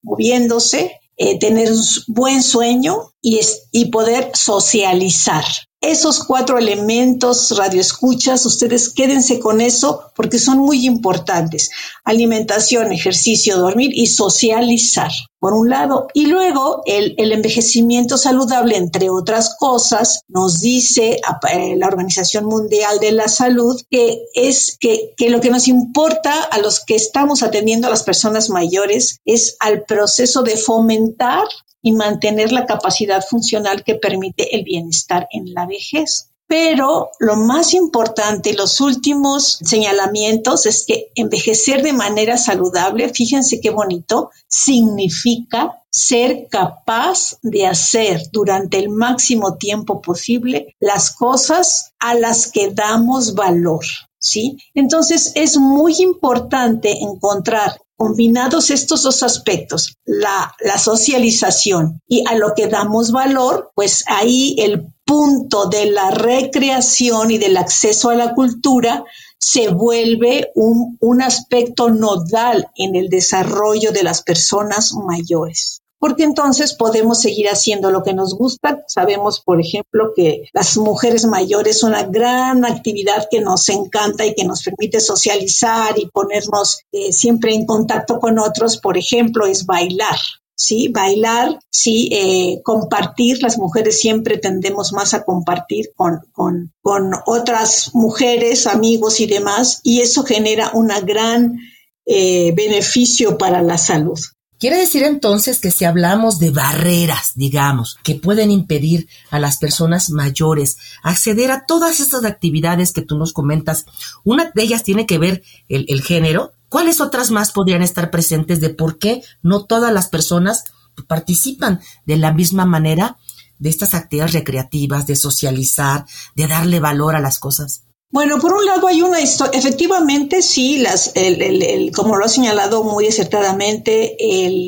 moviéndose, 0.00 1.00
eh, 1.16 1.40
tener 1.40 1.72
un 1.72 1.82
buen 2.06 2.40
sueño 2.40 3.10
y 3.20 3.86
poder 3.86 4.30
socializar. 4.32 5.44
Esos 5.82 6.24
cuatro 6.24 6.58
elementos, 6.58 7.56
radioescuchas, 7.56 8.44
ustedes 8.44 8.90
quédense 8.90 9.40
con 9.40 9.62
eso 9.62 10.12
porque 10.14 10.38
son 10.38 10.58
muy 10.58 10.84
importantes. 10.84 11.70
Alimentación, 12.04 12.92
ejercicio, 12.92 13.56
dormir 13.56 13.90
y 13.94 14.06
socializar, 14.06 15.10
por 15.38 15.54
un 15.54 15.70
lado. 15.70 16.08
Y 16.12 16.26
luego 16.26 16.82
el, 16.84 17.14
envejecimiento 17.32 18.18
saludable, 18.18 18.76
entre 18.76 19.08
otras 19.08 19.56
cosas, 19.58 20.20
nos 20.28 20.60
dice 20.60 21.18
eh, 21.50 21.76
la 21.76 21.86
Organización 21.86 22.44
Mundial 22.44 22.98
de 23.00 23.12
la 23.12 23.28
Salud 23.28 23.80
que 23.90 24.24
es 24.34 24.76
que, 24.78 25.14
que 25.16 25.30
lo 25.30 25.40
que 25.40 25.48
nos 25.48 25.66
importa 25.66 26.42
a 26.42 26.58
los 26.58 26.84
que 26.84 26.94
estamos 26.94 27.42
atendiendo 27.42 27.86
a 27.86 27.90
las 27.90 28.02
personas 28.02 28.50
mayores 28.50 29.20
es 29.24 29.56
al 29.60 29.84
proceso 29.84 30.42
de 30.42 30.58
fomentar 30.58 31.44
y 31.82 31.92
mantener 31.92 32.52
la 32.52 32.66
capacidad 32.66 33.24
funcional 33.24 33.84
que 33.84 33.94
permite 33.94 34.54
el 34.56 34.64
bienestar 34.64 35.28
en 35.32 35.52
la 35.54 35.66
vejez. 35.66 36.30
Pero 36.50 37.10
lo 37.20 37.36
más 37.36 37.74
importante, 37.74 38.54
los 38.54 38.80
últimos 38.80 39.60
señalamientos 39.62 40.66
es 40.66 40.84
que 40.84 41.12
envejecer 41.14 41.84
de 41.84 41.92
manera 41.92 42.36
saludable, 42.36 43.08
fíjense 43.10 43.60
qué 43.60 43.70
bonito, 43.70 44.30
significa 44.48 45.84
ser 45.92 46.48
capaz 46.50 47.38
de 47.42 47.68
hacer 47.68 48.30
durante 48.32 48.78
el 48.78 48.88
máximo 48.88 49.58
tiempo 49.58 50.02
posible 50.02 50.74
las 50.80 51.12
cosas 51.12 51.92
a 52.00 52.14
las 52.14 52.50
que 52.50 52.72
damos 52.72 53.34
valor. 53.34 53.84
¿Sí? 54.18 54.58
Entonces 54.74 55.30
es 55.36 55.56
muy 55.56 55.94
importante 56.00 56.98
encontrar 57.00 57.80
Combinados 58.00 58.70
estos 58.70 59.02
dos 59.02 59.22
aspectos, 59.22 59.98
la, 60.06 60.54
socialización 60.78 62.00
y 62.08 62.24
a 62.26 62.34
lo 62.34 62.54
que 62.56 62.66
damos 62.66 63.12
valor, 63.12 63.72
pues 63.74 64.04
ahí 64.06 64.56
el 64.58 64.86
punto 65.04 65.66
de 65.66 65.90
la 65.90 66.10
recreación 66.10 67.30
y 67.30 67.36
del 67.36 67.58
acceso 67.58 68.08
a 68.08 68.14
la 68.14 68.34
cultura 68.34 69.04
se 69.38 69.68
vuelve 69.68 70.50
un, 70.54 71.20
aspecto 71.20 71.90
nodal 71.90 72.68
en 72.74 72.96
el 72.96 73.10
desarrollo 73.10 73.92
de 73.92 74.02
las 74.02 74.22
personas 74.22 74.94
mayores 74.94 75.82
porque 76.00 76.24
entonces 76.24 76.72
podemos 76.72 77.20
seguir 77.20 77.46
haciendo 77.48 77.90
lo 77.90 78.02
que 78.02 78.14
nos 78.14 78.34
gusta. 78.34 78.82
Sabemos, 78.88 79.40
por 79.40 79.60
ejemplo, 79.60 80.12
que 80.16 80.48
las 80.54 80.78
mujeres 80.78 81.26
mayores 81.26 81.78
son 81.78 81.90
una 81.90 82.04
gran 82.04 82.64
actividad 82.64 83.28
que 83.30 83.40
nos 83.40 83.68
encanta 83.68 84.24
y 84.24 84.34
que 84.34 84.44
nos 84.44 84.62
permite 84.62 84.98
socializar 84.98 85.98
y 85.98 86.06
ponernos 86.06 86.80
eh, 86.90 87.12
siempre 87.12 87.54
en 87.54 87.66
contacto 87.66 88.18
con 88.18 88.38
otros. 88.38 88.78
Por 88.78 88.96
ejemplo, 88.96 89.46
es 89.46 89.66
bailar. 89.66 90.16
Sí, 90.54 90.88
bailar, 90.88 91.58
sí, 91.70 92.08
eh, 92.12 92.62
compartir. 92.62 93.42
Las 93.42 93.58
mujeres 93.58 94.00
siempre 94.00 94.38
tendemos 94.38 94.92
más 94.92 95.12
a 95.12 95.24
compartir 95.24 95.92
con, 95.94 96.20
con, 96.32 96.72
con 96.80 97.12
otras 97.26 97.90
mujeres, 97.94 98.66
amigos 98.66 99.20
y 99.20 99.26
demás, 99.26 99.80
y 99.82 100.00
eso 100.00 100.22
genera 100.22 100.70
un 100.72 100.88
gran 101.04 101.58
eh, 102.06 102.52
beneficio 102.54 103.36
para 103.36 103.60
la 103.62 103.76
salud. 103.76 104.18
Quiere 104.60 104.76
decir 104.76 105.04
entonces 105.04 105.58
que 105.58 105.70
si 105.70 105.86
hablamos 105.86 106.38
de 106.38 106.50
barreras, 106.50 107.32
digamos, 107.34 107.96
que 108.02 108.16
pueden 108.16 108.50
impedir 108.50 109.08
a 109.30 109.38
las 109.38 109.56
personas 109.56 110.10
mayores 110.10 110.76
acceder 111.02 111.50
a 111.50 111.64
todas 111.64 111.98
estas 111.98 112.26
actividades 112.26 112.92
que 112.92 113.00
tú 113.00 113.16
nos 113.16 113.32
comentas, 113.32 113.86
una 114.22 114.52
de 114.54 114.62
ellas 114.62 114.84
tiene 114.84 115.06
que 115.06 115.16
ver 115.16 115.42
el, 115.70 115.86
el 115.88 116.02
género, 116.02 116.52
¿cuáles 116.68 117.00
otras 117.00 117.30
más 117.30 117.52
podrían 117.52 117.80
estar 117.80 118.10
presentes 118.10 118.60
de 118.60 118.68
por 118.68 118.98
qué 118.98 119.22
no 119.42 119.64
todas 119.64 119.94
las 119.94 120.10
personas 120.10 120.64
participan 121.06 121.80
de 122.04 122.18
la 122.18 122.34
misma 122.34 122.66
manera 122.66 123.16
de 123.58 123.70
estas 123.70 123.94
actividades 123.94 124.34
recreativas, 124.34 125.06
de 125.06 125.16
socializar, 125.16 126.04
de 126.34 126.46
darle 126.48 126.80
valor 126.80 127.16
a 127.16 127.20
las 127.20 127.38
cosas? 127.38 127.84
Bueno, 128.12 128.40
por 128.40 128.52
un 128.52 128.66
lado 128.66 128.88
hay 128.88 129.02
una 129.02 129.20
historia, 129.20 129.56
efectivamente 129.56 130.42
sí, 130.42 130.78
las, 130.78 131.12
el, 131.14 131.92
como 131.94 132.16
lo 132.16 132.24
ha 132.24 132.28
señalado 132.28 132.82
muy 132.82 133.06
acertadamente, 133.06 134.16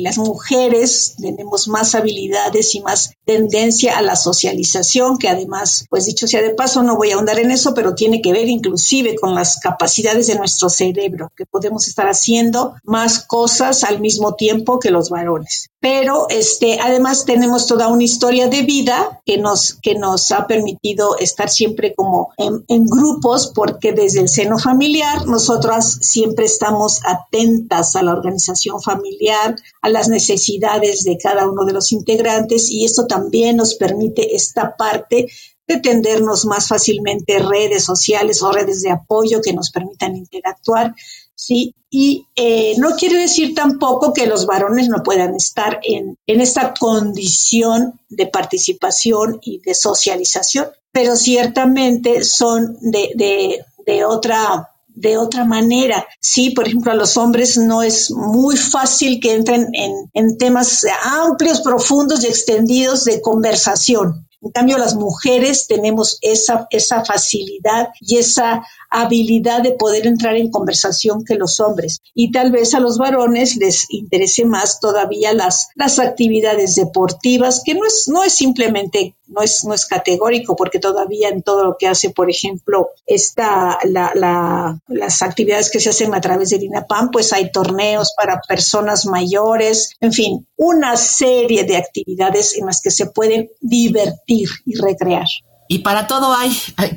las 0.01 0.17
mujeres 0.17 1.15
tenemos 1.19 1.67
más 1.67 1.93
habilidades 1.93 2.73
y 2.73 2.79
más 2.79 3.17
tendencia 3.25 3.97
a 3.97 4.01
la 4.01 4.15
socialización, 4.15 5.17
que 5.17 5.29
además, 5.29 5.85
pues 5.89 6.05
dicho 6.05 6.27
sea 6.27 6.41
de 6.41 6.51
paso, 6.51 6.83
no 6.83 6.97
voy 6.97 7.11
a 7.11 7.15
ahondar 7.15 7.39
en 7.39 7.51
eso, 7.51 7.73
pero 7.73 7.95
tiene 7.95 8.21
que 8.21 8.33
ver 8.33 8.47
inclusive 8.47 9.15
con 9.15 9.35
las 9.35 9.59
capacidades 9.59 10.27
de 10.27 10.35
nuestro 10.35 10.69
cerebro, 10.69 11.31
que 11.35 11.45
podemos 11.45 11.87
estar 11.87 12.07
haciendo 12.07 12.75
más 12.83 13.25
cosas 13.25 13.83
al 13.83 13.99
mismo 13.99 14.35
tiempo 14.35 14.79
que 14.79 14.91
los 14.91 15.09
varones. 15.09 15.69
Pero 15.79 16.27
este, 16.29 16.79
además 16.79 17.25
tenemos 17.25 17.67
toda 17.67 17.89
una 17.89 18.03
historia 18.03 18.47
de 18.47 18.61
vida 18.61 19.21
que 19.25 19.37
nos, 19.37 19.73
que 19.81 19.95
nos 19.95 20.31
ha 20.31 20.47
permitido 20.47 21.17
estar 21.17 21.49
siempre 21.49 21.93
como 21.93 22.29
en, 22.37 22.85
grupos 22.85 23.51
porque 23.53 23.91
desde 23.91 24.21
el 24.21 24.29
seno 24.29 24.57
familiar 24.57 25.25
nosotras 25.27 25.99
siempre 26.01 26.45
estamos 26.45 27.01
atentas 27.05 27.97
a 27.97 28.03
la 28.03 28.13
organización 28.13 28.81
familiar, 28.81 29.55
a 29.81 29.89
las 29.89 30.07
necesidades 30.07 31.03
de 31.03 31.17
cada 31.17 31.49
uno 31.49 31.65
de 31.65 31.73
los 31.73 31.91
integrantes 31.91 32.69
y 32.69 32.85
esto 32.85 33.05
también 33.13 33.57
nos 33.57 33.75
permite 33.75 34.35
esta 34.35 34.75
parte 34.75 35.27
de 35.67 35.79
tendernos 35.79 36.45
más 36.45 36.67
fácilmente 36.67 37.39
redes 37.39 37.83
sociales 37.83 38.41
o 38.41 38.51
redes 38.51 38.81
de 38.81 38.91
apoyo 38.91 39.41
que 39.41 39.53
nos 39.53 39.71
permitan 39.71 40.15
interactuar. 40.15 40.93
Sí, 41.35 41.75
y 41.89 42.27
eh, 42.35 42.75
no 42.77 42.95
quiere 42.95 43.17
decir 43.17 43.55
tampoco 43.55 44.13
que 44.13 44.27
los 44.27 44.45
varones 44.45 44.87
no 44.87 45.03
puedan 45.03 45.35
estar 45.35 45.79
en, 45.83 46.17
en 46.27 46.41
esta 46.41 46.73
condición 46.73 47.99
de 48.09 48.27
participación 48.27 49.39
y 49.41 49.59
de 49.59 49.73
socialización 49.73 50.67
pero 50.93 51.15
ciertamente 51.15 52.23
son 52.23 52.77
de, 52.79 53.11
de, 53.15 53.65
de 53.85 54.05
otra 54.05 54.72
de 54.95 55.17
otra 55.17 55.45
manera. 55.45 56.05
Sí, 56.19 56.51
por 56.51 56.67
ejemplo, 56.67 56.91
a 56.91 56.95
los 56.95 57.17
hombres 57.17 57.57
no 57.57 57.81
es 57.81 58.11
muy 58.11 58.57
fácil 58.57 59.19
que 59.19 59.33
entren 59.33 59.67
en, 59.73 60.09
en, 60.13 60.37
temas 60.37 60.85
amplios, 61.03 61.61
profundos 61.61 62.23
y 62.23 62.27
extendidos 62.27 63.05
de 63.05 63.21
conversación. 63.21 64.27
En 64.43 64.51
cambio, 64.51 64.77
las 64.77 64.95
mujeres 64.95 65.67
tenemos 65.67 66.17
esa, 66.21 66.67
esa 66.69 67.05
facilidad 67.05 67.89
y 68.01 68.17
esa 68.17 68.63
habilidad 68.89 69.61
de 69.61 69.71
poder 69.71 70.05
entrar 70.05 70.35
en 70.35 70.51
conversación 70.51 71.23
que 71.23 71.35
los 71.35 71.59
hombres. 71.59 72.01
Y 72.13 72.31
tal 72.31 72.51
vez 72.51 72.73
a 72.73 72.79
los 72.79 72.97
varones 72.97 73.55
les 73.55 73.85
interese 73.89 74.45
más 74.45 74.79
todavía 74.79 75.33
las, 75.33 75.69
las 75.75 75.97
actividades 75.97 76.75
deportivas, 76.75 77.61
que 77.65 77.73
no 77.73 77.85
es, 77.85 78.07
no 78.07 78.23
es 78.23 78.35
simplemente, 78.35 79.15
no 79.27 79.41
es, 79.41 79.63
no 79.63 79.73
es 79.73 79.85
categórico, 79.85 80.55
porque 80.55 80.77
todavía 80.77 81.29
en 81.29 81.41
todo 81.41 81.63
lo 81.63 81.77
que 81.77 81.87
hace, 81.87 82.11
por 82.11 82.29
ejemplo, 82.29 82.89
está 83.07 83.79
la, 83.85 84.11
la, 84.13 84.79
las 84.87 85.21
actividades 85.21 85.71
que 85.71 85.79
se 85.79 85.89
hacen 85.89 86.13
a 86.13 86.21
través 86.21 86.49
del 86.49 86.63
INAPAM, 86.63 87.09
pues 87.11 87.33
hay 87.33 87.51
torneos 87.51 88.13
para 88.15 88.41
personas 88.41 89.05
mayores, 89.05 89.95
en 90.01 90.11
fin, 90.11 90.47
una 90.55 90.97
serie 90.97 91.63
de 91.63 91.77
actividades 91.77 92.55
en 92.57 92.67
las 92.67 92.81
que 92.81 92.91
se 92.91 93.07
pueden 93.07 93.49
divertir 93.59 94.32
y 94.33 94.75
recrear. 94.75 95.27
Y 95.67 95.79
para 95.79 96.07
todo 96.07 96.33
hay, 96.33 96.55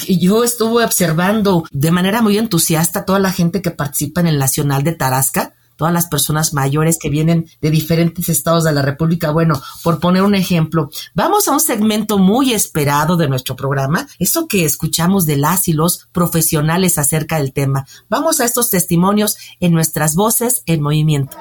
yo 0.08 0.44
estuve 0.44 0.84
observando 0.84 1.64
de 1.70 1.90
manera 1.90 2.20
muy 2.20 2.36
entusiasta 2.36 3.04
toda 3.04 3.18
la 3.18 3.32
gente 3.32 3.62
que 3.62 3.70
participa 3.70 4.20
en 4.20 4.26
el 4.26 4.38
Nacional 4.38 4.82
de 4.82 4.92
Tarasca, 4.92 5.54
todas 5.76 5.94
las 5.94 6.06
personas 6.06 6.52
mayores 6.52 6.98
que 6.98 7.10
vienen 7.10 7.48
de 7.60 7.70
diferentes 7.70 8.28
estados 8.28 8.64
de 8.64 8.72
la 8.72 8.82
República. 8.82 9.30
Bueno, 9.30 9.62
por 9.82 10.00
poner 10.00 10.22
un 10.22 10.34
ejemplo, 10.34 10.90
vamos 11.14 11.48
a 11.48 11.52
un 11.52 11.60
segmento 11.60 12.18
muy 12.18 12.52
esperado 12.52 13.16
de 13.16 13.28
nuestro 13.28 13.56
programa, 13.56 14.08
eso 14.18 14.48
que 14.48 14.64
escuchamos 14.64 15.26
de 15.26 15.36
las 15.36 15.68
y 15.68 15.72
los 15.72 16.08
profesionales 16.12 16.98
acerca 16.98 17.38
del 17.38 17.52
tema. 17.52 17.86
Vamos 18.08 18.40
a 18.40 18.44
estos 18.44 18.70
testimonios 18.70 19.36
en 19.60 19.72
nuestras 19.72 20.14
voces 20.14 20.62
en 20.66 20.82
movimiento. 20.82 21.36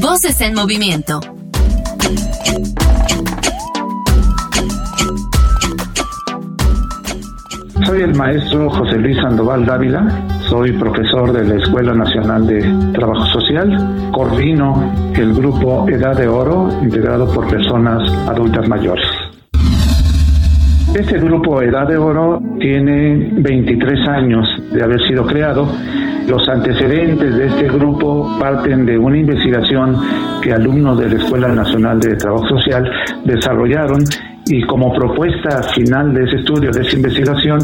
Voces 0.00 0.40
en 0.40 0.54
movimiento. 0.54 1.20
Soy 7.84 8.02
el 8.02 8.14
maestro 8.14 8.68
José 8.70 8.98
Luis 8.98 9.16
Sandoval 9.16 9.64
Dávila, 9.64 10.06
soy 10.48 10.72
profesor 10.72 11.32
de 11.32 11.44
la 11.44 11.62
Escuela 11.62 11.94
Nacional 11.94 12.46
de 12.46 12.60
Trabajo 12.92 13.24
Social, 13.26 14.10
coordino 14.12 14.92
el 15.14 15.32
grupo 15.32 15.88
Edad 15.88 16.16
de 16.16 16.28
Oro 16.28 16.68
integrado 16.82 17.32
por 17.32 17.48
personas 17.48 18.12
adultas 18.28 18.68
mayores. 18.68 19.06
Este 20.94 21.18
grupo 21.18 21.62
Edad 21.62 21.86
de 21.86 21.96
Oro 21.96 22.42
tiene 22.58 23.30
23 23.34 24.08
años 24.08 24.46
de 24.72 24.82
haber 24.82 25.00
sido 25.06 25.24
creado. 25.26 25.68
Los 26.26 26.46
antecedentes 26.48 27.36
de 27.36 27.46
este 27.46 27.68
grupo 27.68 28.36
parten 28.38 28.84
de 28.84 28.98
una 28.98 29.16
investigación 29.16 29.96
que 30.42 30.52
alumnos 30.52 30.98
de 30.98 31.08
la 31.08 31.16
Escuela 31.16 31.48
Nacional 31.48 32.00
de 32.00 32.16
Trabajo 32.16 32.46
Social 32.48 32.90
desarrollaron 33.24 34.00
y 34.48 34.62
como 34.62 34.92
propuesta 34.92 35.62
final 35.74 36.14
de 36.14 36.24
ese 36.24 36.36
estudio, 36.36 36.70
de 36.70 36.80
esa 36.80 36.96
investigación, 36.96 37.58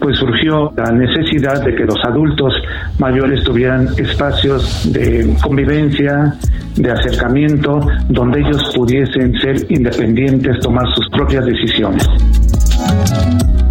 pues 0.00 0.18
surgió 0.18 0.72
la 0.76 0.90
necesidad 0.90 1.64
de 1.64 1.74
que 1.74 1.84
los 1.84 1.98
adultos 2.04 2.52
mayores 2.98 3.42
tuvieran 3.44 3.88
espacios 3.96 4.92
de 4.92 5.34
convivencia, 5.42 6.34
de 6.76 6.90
acercamiento, 6.90 7.80
donde 8.08 8.40
ellos 8.40 8.72
pudiesen 8.74 9.38
ser 9.40 9.56
independientes, 9.68 10.58
tomar 10.60 10.86
sus 10.94 11.08
propias 11.10 11.46
decisiones. 11.46 12.06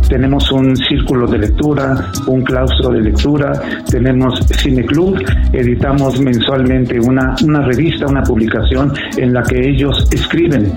Tenemos 0.07 0.51
un 0.51 0.75
círculo 0.75 1.27
de 1.27 1.39
lectura, 1.39 2.11
un 2.27 2.43
claustro 2.43 2.91
de 2.91 3.01
lectura, 3.01 3.51
tenemos 3.89 4.39
Cine 4.45 4.85
Club, 4.85 5.19
editamos 5.51 6.19
mensualmente 6.19 6.99
una, 6.99 7.35
una 7.43 7.61
revista, 7.61 8.05
una 8.05 8.21
publicación 8.21 8.93
en 9.17 9.33
la 9.33 9.41
que 9.41 9.69
ellos 9.69 10.07
escriben 10.11 10.71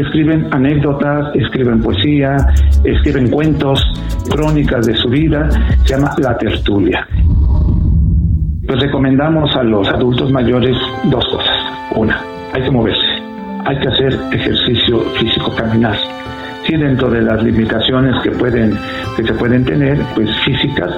escriben 0.00 0.48
anécdotas, 0.52 1.34
escriben 1.34 1.82
poesía, 1.82 2.36
escriben 2.84 3.30
cuentos, 3.30 3.80
crónicas 4.30 4.86
de 4.86 4.94
su 4.96 5.08
vida, 5.08 5.48
se 5.84 5.94
llama 5.94 6.14
La 6.18 6.36
Tertulia. 6.36 7.06
Pues 8.66 8.80
recomendamos 8.80 9.54
a 9.56 9.62
los 9.62 9.88
adultos 9.88 10.30
mayores 10.32 10.76
dos 11.04 11.24
cosas. 11.26 11.56
Una, 11.94 12.20
hay 12.52 12.62
que 12.62 12.70
moverse, 12.70 13.06
hay 13.64 13.78
que 13.78 13.88
hacer 13.88 14.18
ejercicio 14.32 15.00
físico, 15.18 15.54
caminar. 15.54 15.96
Sí, 16.66 16.76
dentro 16.76 17.08
de 17.08 17.22
las 17.22 17.42
limitaciones 17.42 18.20
que 18.24 18.30
pueden 18.32 18.76
que 19.16 19.24
se 19.24 19.32
pueden 19.34 19.64
tener, 19.64 19.98
pues 20.14 20.30
físicas, 20.44 20.90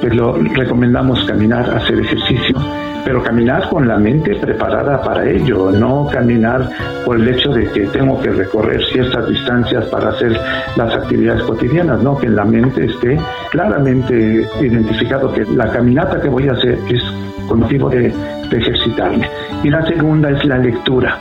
pues 0.00 0.14
lo 0.14 0.32
recomendamos 0.32 1.24
caminar, 1.24 1.70
hacer 1.70 2.00
ejercicio 2.00 2.58
pero 3.06 3.22
caminar 3.22 3.68
con 3.68 3.86
la 3.86 3.98
mente 3.98 4.34
preparada 4.34 5.00
para 5.00 5.30
ello, 5.30 5.70
no 5.70 6.08
caminar 6.12 6.68
por 7.04 7.14
el 7.16 7.28
hecho 7.28 7.52
de 7.52 7.70
que 7.70 7.86
tengo 7.86 8.20
que 8.20 8.30
recorrer 8.30 8.84
ciertas 8.92 9.28
distancias 9.28 9.84
para 9.86 10.08
hacer 10.08 10.36
las 10.74 10.92
actividades 10.92 11.44
cotidianas, 11.44 12.02
no 12.02 12.18
que 12.18 12.26
en 12.26 12.34
la 12.34 12.44
mente 12.44 12.84
esté 12.84 13.16
claramente 13.52 14.44
identificado 14.60 15.32
que 15.32 15.44
la 15.44 15.70
caminata 15.70 16.20
que 16.20 16.28
voy 16.28 16.48
a 16.48 16.52
hacer 16.54 16.80
es 16.88 17.00
con 17.46 17.60
motivo 17.60 17.88
de, 17.88 18.12
de 18.50 18.58
ejercitarme. 18.58 19.30
Y 19.62 19.70
la 19.70 19.86
segunda 19.86 20.28
es 20.30 20.44
la 20.44 20.58
lectura. 20.58 21.16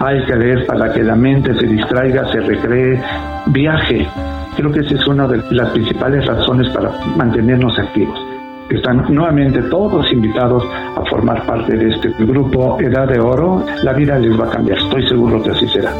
Hay 0.00 0.24
que 0.26 0.34
leer 0.34 0.66
para 0.66 0.92
que 0.92 1.04
la 1.04 1.14
mente 1.14 1.54
se 1.54 1.66
distraiga, 1.68 2.32
se 2.32 2.40
recree, 2.40 3.00
viaje. 3.46 4.08
Creo 4.58 4.72
que 4.72 4.80
esa 4.80 4.96
es 4.96 5.06
una 5.06 5.28
de 5.28 5.40
las 5.52 5.70
principales 5.70 6.26
razones 6.26 6.68
para 6.70 6.90
mantenernos 7.16 7.78
activos. 7.78 8.18
Están 8.68 9.04
nuevamente 9.08 9.62
todos 9.62 10.10
invitados 10.12 10.64
a 10.96 11.04
formar 11.08 11.46
parte 11.46 11.76
de 11.76 11.90
este 11.90 12.08
grupo 12.24 12.76
Edad 12.80 13.06
de 13.06 13.20
Oro. 13.20 13.64
La 13.84 13.92
vida 13.92 14.18
les 14.18 14.36
va 14.36 14.46
a 14.46 14.50
cambiar, 14.50 14.78
estoy 14.78 15.06
seguro 15.06 15.40
que 15.44 15.50
así 15.50 15.68
será. 15.68 15.94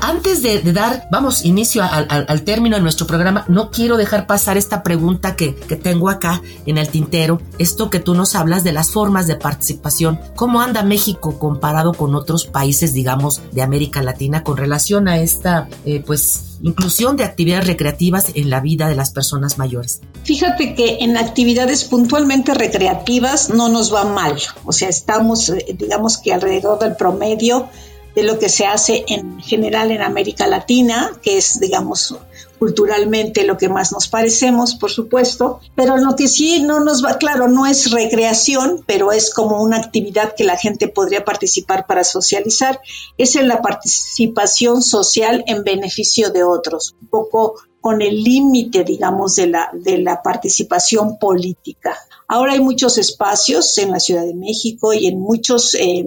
Antes 0.00 0.42
de, 0.42 0.60
dar, 0.72 1.08
vamos, 1.10 1.44
inicio 1.44 1.82
al, 1.82 2.42
término 2.42 2.76
de 2.76 2.82
nuestro 2.82 3.06
programa, 3.06 3.44
no 3.48 3.70
quiero 3.70 3.96
dejar 3.96 4.26
pasar 4.26 4.56
esta 4.56 4.82
pregunta 4.82 5.36
que, 5.36 5.54
que 5.54 5.76
tengo 5.76 6.08
acá 6.08 6.42
en 6.66 6.78
el 6.78 6.88
tintero, 6.88 7.40
esto 7.58 7.90
que 7.90 8.00
tú 8.00 8.14
nos 8.14 8.34
hablas 8.34 8.64
de 8.64 8.72
las 8.72 8.90
formas 8.90 9.26
de 9.26 9.36
participación. 9.36 10.20
¿Cómo 10.36 10.60
anda 10.60 10.82
México 10.82 11.38
comparado 11.38 11.92
con 11.94 12.14
otros 12.14 12.46
países, 12.46 12.92
digamos, 12.92 13.42
de 13.52 13.62
América 13.62 14.02
Latina 14.02 14.42
con 14.42 14.56
relación 14.56 15.08
a 15.08 15.18
esta, 15.18 15.68
eh, 15.84 16.02
pues, 16.06 16.58
inclusión 16.62 17.16
de 17.16 17.24
actividades 17.24 17.66
recreativas 17.66 18.26
en 18.34 18.50
la 18.50 18.60
vida 18.60 18.88
de 18.88 18.94
las 18.94 19.10
personas 19.10 19.58
mayores? 19.58 20.00
Fíjate 20.24 20.74
que 20.74 20.98
en 21.00 21.16
actividades 21.16 21.84
puntualmente 21.84 22.54
recreativas 22.54 23.50
no 23.50 23.68
nos 23.68 23.92
va 23.94 24.04
mal, 24.04 24.36
o 24.64 24.72
sea, 24.72 24.88
estamos, 24.88 25.48
eh, 25.48 25.74
digamos 25.78 26.18
que 26.18 26.32
alrededor 26.32 26.78
del 26.78 26.96
promedio 26.96 27.68
de 28.14 28.22
lo 28.22 28.38
que 28.38 28.48
se 28.48 28.66
hace 28.66 29.04
en 29.08 29.40
general 29.40 29.90
en 29.90 30.02
América 30.02 30.46
Latina, 30.46 31.12
que 31.22 31.38
es, 31.38 31.60
digamos, 31.60 32.16
culturalmente 32.58 33.44
lo 33.44 33.56
que 33.56 33.70
más 33.70 33.90
nos 33.90 34.08
parecemos, 34.08 34.74
por 34.74 34.90
supuesto, 34.90 35.60
pero 35.74 35.96
lo 35.96 36.14
que 36.14 36.28
sí 36.28 36.60
no 36.60 36.80
nos 36.80 37.02
va, 37.02 37.16
claro, 37.16 37.48
no 37.48 37.66
es 37.66 37.90
recreación, 37.90 38.84
pero 38.86 39.12
es 39.12 39.32
como 39.32 39.62
una 39.62 39.78
actividad 39.78 40.34
que 40.36 40.44
la 40.44 40.58
gente 40.58 40.86
podría 40.86 41.24
participar 41.24 41.86
para 41.86 42.04
socializar, 42.04 42.80
es 43.16 43.34
en 43.36 43.48
la 43.48 43.62
participación 43.62 44.82
social 44.82 45.42
en 45.46 45.64
beneficio 45.64 46.30
de 46.30 46.44
otros, 46.44 46.96
un 47.00 47.08
poco 47.08 47.54
con 47.80 48.02
el 48.02 48.22
límite, 48.22 48.84
digamos, 48.84 49.36
de 49.36 49.46
la, 49.46 49.70
de 49.72 49.96
la 49.96 50.22
participación 50.22 51.18
política. 51.18 51.96
Ahora 52.28 52.52
hay 52.52 52.60
muchos 52.60 52.98
espacios 52.98 53.78
en 53.78 53.90
la 53.90 54.00
Ciudad 54.00 54.26
de 54.26 54.34
México 54.34 54.92
y 54.92 55.06
en 55.06 55.18
muchos... 55.18 55.74
Eh, 55.74 56.04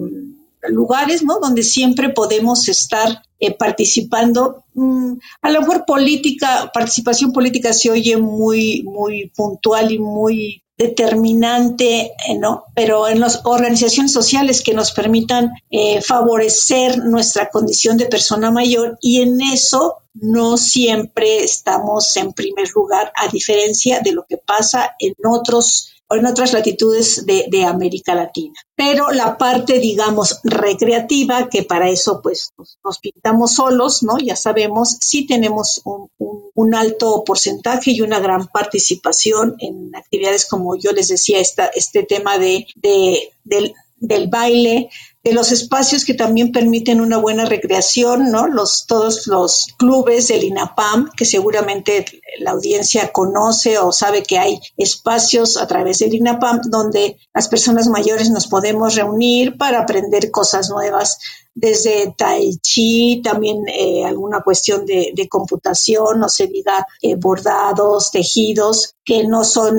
lugares, 0.68 1.22
¿no? 1.22 1.38
Donde 1.40 1.62
siempre 1.62 2.10
podemos 2.10 2.68
estar 2.68 3.22
eh, 3.40 3.54
participando. 3.54 4.64
Mm, 4.74 5.14
a 5.42 5.50
lo 5.50 5.60
mejor 5.60 5.84
política, 5.86 6.70
participación 6.72 7.32
política 7.32 7.72
se 7.72 7.90
oye 7.90 8.16
muy, 8.16 8.82
muy 8.84 9.30
puntual 9.34 9.92
y 9.92 9.98
muy 9.98 10.64
determinante, 10.76 12.12
eh, 12.28 12.34
¿no? 12.38 12.64
Pero 12.74 13.08
en 13.08 13.20
las 13.20 13.42
organizaciones 13.44 14.12
sociales 14.12 14.62
que 14.62 14.74
nos 14.74 14.92
permitan 14.92 15.52
eh, 15.70 16.00
favorecer 16.02 16.98
nuestra 16.98 17.48
condición 17.50 17.96
de 17.96 18.06
persona 18.06 18.50
mayor 18.50 18.98
y 19.00 19.20
en 19.20 19.40
eso 19.40 19.98
no 20.14 20.56
siempre 20.56 21.44
estamos 21.44 22.16
en 22.16 22.32
primer 22.32 22.68
lugar, 22.74 23.12
a 23.16 23.28
diferencia 23.28 24.00
de 24.00 24.12
lo 24.12 24.24
que 24.28 24.36
pasa 24.36 24.94
en 24.98 25.14
otros 25.24 25.93
o 26.08 26.16
en 26.16 26.26
otras 26.26 26.52
latitudes 26.52 27.24
de, 27.26 27.64
América 27.64 28.14
Latina. 28.14 28.54
Pero 28.76 29.10
la 29.10 29.38
parte, 29.38 29.78
digamos, 29.78 30.40
recreativa, 30.44 31.48
que 31.48 31.62
para 31.62 31.88
eso 31.88 32.20
pues 32.22 32.52
nos, 32.58 32.98
pintamos 32.98 33.54
solos, 33.54 34.02
¿no? 34.02 34.18
Ya 34.18 34.36
sabemos, 34.36 34.98
sí 35.00 35.26
tenemos 35.26 35.80
un, 35.84 36.74
alto 36.74 37.22
porcentaje 37.24 37.92
y 37.92 38.00
una 38.00 38.18
gran 38.18 38.48
participación 38.48 39.56
en 39.60 39.94
actividades 39.94 40.46
como 40.46 40.76
yo 40.76 40.92
les 40.92 41.08
decía, 41.08 41.38
esta, 41.38 41.66
este 41.66 42.02
tema 42.02 42.38
de, 42.38 42.66
del, 42.74 43.74
del 43.96 44.28
baile, 44.28 44.90
de 45.24 45.32
los 45.32 45.52
espacios 45.52 46.04
que 46.04 46.12
también 46.12 46.52
permiten 46.52 47.00
una 47.00 47.16
buena 47.16 47.46
recreación, 47.46 48.30
¿no? 48.30 48.46
Los, 48.46 48.86
todos 48.86 49.26
los 49.26 49.68
clubes 49.78 50.28
del 50.28 50.44
INAPAM, 50.44 51.10
que 51.16 51.24
seguramente 51.24 52.04
la 52.40 52.50
audiencia 52.50 53.10
conoce 53.10 53.78
o 53.78 53.90
sabe 53.90 54.22
que 54.22 54.38
hay 54.38 54.60
espacios 54.76 55.56
a 55.56 55.66
través 55.66 56.00
del 56.00 56.14
INAPAM 56.14 56.60
donde 56.68 57.16
las 57.32 57.48
personas 57.48 57.88
mayores 57.88 58.28
nos 58.30 58.46
podemos 58.48 58.96
reunir 58.96 59.56
para 59.56 59.80
aprender 59.80 60.30
cosas 60.30 60.68
nuevas, 60.68 61.18
desde 61.54 62.12
tai 62.18 62.58
chi, 62.58 63.22
también 63.22 63.66
eh, 63.68 64.04
alguna 64.04 64.42
cuestión 64.42 64.84
de, 64.84 65.28
computación, 65.30 66.18
no 66.18 66.28
se 66.28 66.48
diga 66.48 66.86
eh, 67.00 67.14
bordados, 67.14 68.10
tejidos, 68.10 68.96
que 69.04 69.24
no 69.26 69.44
son 69.44 69.76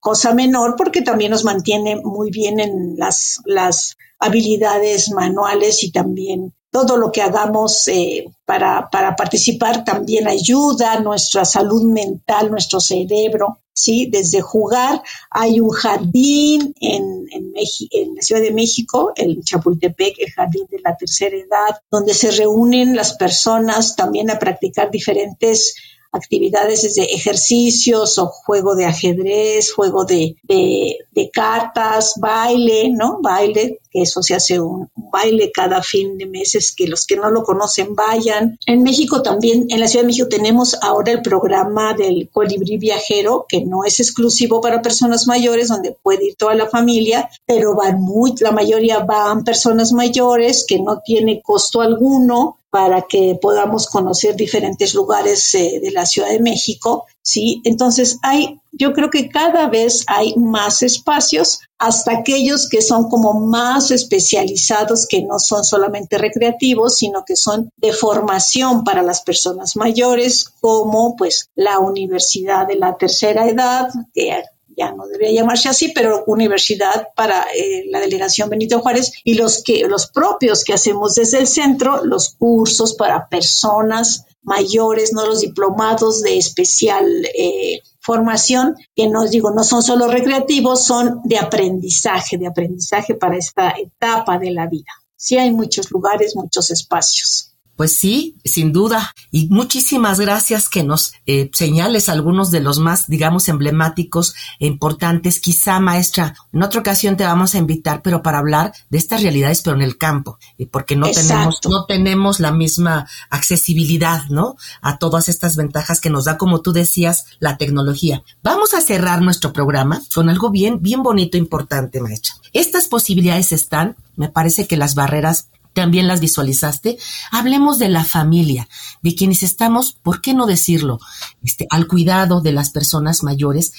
cosa 0.00 0.32
menor 0.32 0.74
porque 0.76 1.02
también 1.02 1.32
nos 1.32 1.44
mantiene 1.44 1.96
muy 1.96 2.30
bien 2.30 2.60
en 2.60 2.94
las, 2.96 3.40
las 3.44 3.96
habilidades 4.18 5.10
manuales 5.10 5.82
y 5.84 5.90
también 5.90 6.52
todo 6.70 6.98
lo 6.98 7.10
que 7.10 7.22
hagamos 7.22 7.88
eh, 7.88 8.26
para, 8.44 8.90
para, 8.90 9.16
participar 9.16 9.82
también 9.82 10.28
ayuda 10.28 10.92
a 10.92 11.00
nuestra 11.00 11.44
salud 11.46 11.84
mental, 11.84 12.50
nuestro 12.50 12.80
cerebro, 12.80 13.60
¿sí? 13.72 14.10
Desde 14.12 14.42
jugar, 14.42 15.02
hay 15.30 15.60
un 15.60 15.70
jardín 15.70 16.74
en, 16.80 17.26
en, 17.30 17.52
en 17.54 18.14
la 18.14 18.20
Ciudad 18.20 18.42
de 18.42 18.52
México, 18.52 19.12
el 19.16 19.42
Chapultepec, 19.42 20.18
el 20.18 20.32
jardín 20.32 20.66
de 20.70 20.80
la 20.80 20.96
tercera 20.96 21.36
edad, 21.36 21.80
donde 21.90 22.12
se 22.12 22.30
reúnen 22.30 22.94
las 22.94 23.16
personas 23.16 23.96
también 23.96 24.30
a 24.30 24.38
practicar 24.38 24.90
diferentes 24.90 25.76
actividades 26.12 26.82
desde 26.82 27.14
ejercicios 27.14 28.18
o 28.18 28.26
juego 28.26 28.74
de 28.74 28.86
ajedrez, 28.86 29.72
juego 29.72 30.04
de, 30.04 30.36
de, 30.42 31.30
cartas, 31.32 32.14
baile, 32.20 32.90
¿no? 32.90 33.18
Baile, 33.20 33.80
que 33.90 34.02
eso 34.02 34.22
se 34.22 34.34
hace 34.34 34.60
un, 34.60 34.88
baile 34.94 35.50
cada 35.52 35.82
fin 35.82 36.16
de 36.18 36.26
meses, 36.26 36.74
que 36.74 36.86
los 36.86 37.06
que 37.06 37.16
no 37.16 37.30
lo 37.30 37.42
conocen 37.42 37.94
vayan. 37.94 38.58
En 38.66 38.82
México 38.82 39.22
también, 39.22 39.66
en 39.68 39.80
la 39.80 39.88
Ciudad 39.88 40.04
de 40.04 40.08
México 40.08 40.28
tenemos 40.28 40.76
ahora 40.82 41.12
el 41.12 41.22
programa 41.22 41.94
del 41.94 42.28
colibrí 42.32 42.78
viajero, 42.78 43.46
que 43.48 43.64
no 43.64 43.84
es 43.84 44.00
exclusivo 44.00 44.60
para 44.60 44.82
personas 44.82 45.26
mayores, 45.26 45.68
donde 45.68 45.96
puede 46.02 46.26
ir 46.26 46.36
toda 46.36 46.54
la 46.54 46.68
familia, 46.68 47.28
pero 47.46 47.74
van 47.74 48.00
muy, 48.00 48.34
la 48.40 48.52
mayoría 48.52 49.00
van 49.00 49.44
personas 49.44 49.92
mayores 49.92 50.64
que 50.66 50.80
no 50.80 51.00
tiene 51.04 51.42
costo 51.42 51.80
alguno 51.80 52.58
para 52.76 53.06
que 53.08 53.38
podamos 53.40 53.86
conocer 53.86 54.36
diferentes 54.36 54.92
lugares 54.92 55.54
eh, 55.54 55.80
de 55.82 55.90
la 55.92 56.04
Ciudad 56.04 56.28
de 56.28 56.40
México, 56.40 57.06
¿sí? 57.22 57.62
Entonces 57.64 58.18
hay, 58.22 58.60
yo 58.70 58.92
creo 58.92 59.08
que 59.08 59.30
cada 59.30 59.66
vez 59.70 60.04
hay 60.06 60.34
más 60.36 60.82
espacios, 60.82 61.60
hasta 61.78 62.12
aquellos 62.12 62.68
que 62.68 62.82
son 62.82 63.08
como 63.08 63.32
más 63.32 63.90
especializados, 63.90 65.06
que 65.06 65.22
no 65.22 65.38
son 65.38 65.64
solamente 65.64 66.18
recreativos, 66.18 66.96
sino 66.96 67.24
que 67.24 67.34
son 67.34 67.72
de 67.78 67.94
formación 67.94 68.84
para 68.84 69.02
las 69.02 69.22
personas 69.22 69.74
mayores, 69.74 70.44
como 70.60 71.16
pues 71.16 71.48
la 71.54 71.78
Universidad 71.78 72.66
de 72.66 72.76
la 72.76 72.98
Tercera 72.98 73.48
Edad, 73.48 73.88
que 74.12 74.32
ya 74.76 74.92
no 74.92 75.06
debería 75.06 75.40
llamarse 75.40 75.68
así, 75.68 75.92
pero 75.94 76.24
universidad 76.26 77.08
para 77.16 77.46
eh, 77.54 77.84
la 77.90 78.00
delegación 78.00 78.50
Benito 78.50 78.80
Juárez 78.80 79.12
y 79.24 79.34
los 79.34 79.62
que 79.62 79.86
los 79.88 80.08
propios 80.08 80.64
que 80.64 80.74
hacemos 80.74 81.14
desde 81.14 81.38
el 81.38 81.46
centro, 81.46 82.04
los 82.04 82.34
cursos 82.34 82.94
para 82.94 83.28
personas 83.28 84.26
mayores, 84.42 85.12
no 85.12 85.26
los 85.26 85.40
diplomados 85.40 86.22
de 86.22 86.38
especial 86.38 87.04
eh, 87.36 87.80
formación, 88.00 88.76
que 88.94 89.08
no 89.08 89.26
digo, 89.26 89.50
no 89.50 89.64
son 89.64 89.82
solo 89.82 90.06
recreativos, 90.06 90.84
son 90.84 91.20
de 91.24 91.38
aprendizaje, 91.38 92.38
de 92.38 92.46
aprendizaje 92.46 93.14
para 93.14 93.36
esta 93.36 93.70
etapa 93.70 94.38
de 94.38 94.52
la 94.52 94.68
vida. 94.68 94.92
Sí 95.16 95.38
hay 95.38 95.50
muchos 95.50 95.90
lugares, 95.90 96.36
muchos 96.36 96.70
espacios. 96.70 97.55
Pues 97.76 97.96
sí, 97.96 98.36
sin 98.44 98.72
duda. 98.72 99.14
Y 99.30 99.48
muchísimas 99.48 100.18
gracias 100.18 100.68
que 100.68 100.82
nos 100.82 101.12
eh, 101.26 101.50
señales 101.52 102.08
algunos 102.08 102.50
de 102.50 102.60
los 102.60 102.78
más, 102.78 103.06
digamos, 103.06 103.48
emblemáticos 103.48 104.34
e 104.58 104.66
importantes. 104.66 105.40
Quizá, 105.40 105.78
maestra, 105.78 106.34
en 106.52 106.62
otra 106.62 106.80
ocasión 106.80 107.16
te 107.16 107.24
vamos 107.24 107.54
a 107.54 107.58
invitar, 107.58 108.00
pero 108.02 108.22
para 108.22 108.38
hablar 108.38 108.72
de 108.88 108.98
estas 108.98 109.22
realidades, 109.22 109.60
pero 109.62 109.76
en 109.76 109.82
el 109.82 109.98
campo, 109.98 110.38
porque 110.70 110.96
no 110.96 111.10
tenemos, 111.10 111.60
no 111.68 111.84
tenemos 111.84 112.40
la 112.40 112.50
misma 112.50 113.06
accesibilidad, 113.28 114.24
¿no? 114.30 114.56
A 114.80 114.98
todas 114.98 115.28
estas 115.28 115.56
ventajas 115.56 116.00
que 116.00 116.10
nos 116.10 116.24
da, 116.24 116.38
como 116.38 116.62
tú 116.62 116.72
decías, 116.72 117.26
la 117.40 117.58
tecnología. 117.58 118.22
Vamos 118.42 118.72
a 118.72 118.80
cerrar 118.80 119.20
nuestro 119.20 119.52
programa 119.52 120.00
con 120.14 120.30
algo 120.30 120.50
bien, 120.50 120.80
bien 120.80 121.02
bonito, 121.02 121.36
e 121.36 121.40
importante, 121.40 122.00
maestra. 122.00 122.34
Estas 122.52 122.88
posibilidades 122.88 123.52
están, 123.52 123.96
me 124.16 124.30
parece 124.30 124.66
que 124.66 124.78
las 124.78 124.94
barreras 124.94 125.48
también 125.76 126.08
las 126.08 126.20
visualizaste. 126.20 126.96
Hablemos 127.30 127.78
de 127.78 127.90
la 127.90 128.02
familia, 128.02 128.66
de 129.02 129.14
quienes 129.14 129.42
estamos, 129.42 129.92
¿por 129.92 130.22
qué 130.22 130.32
no 130.32 130.46
decirlo? 130.46 130.98
Este, 131.44 131.66
al 131.68 131.86
cuidado 131.86 132.40
de 132.40 132.52
las 132.52 132.70
personas 132.70 133.22
mayores. 133.22 133.74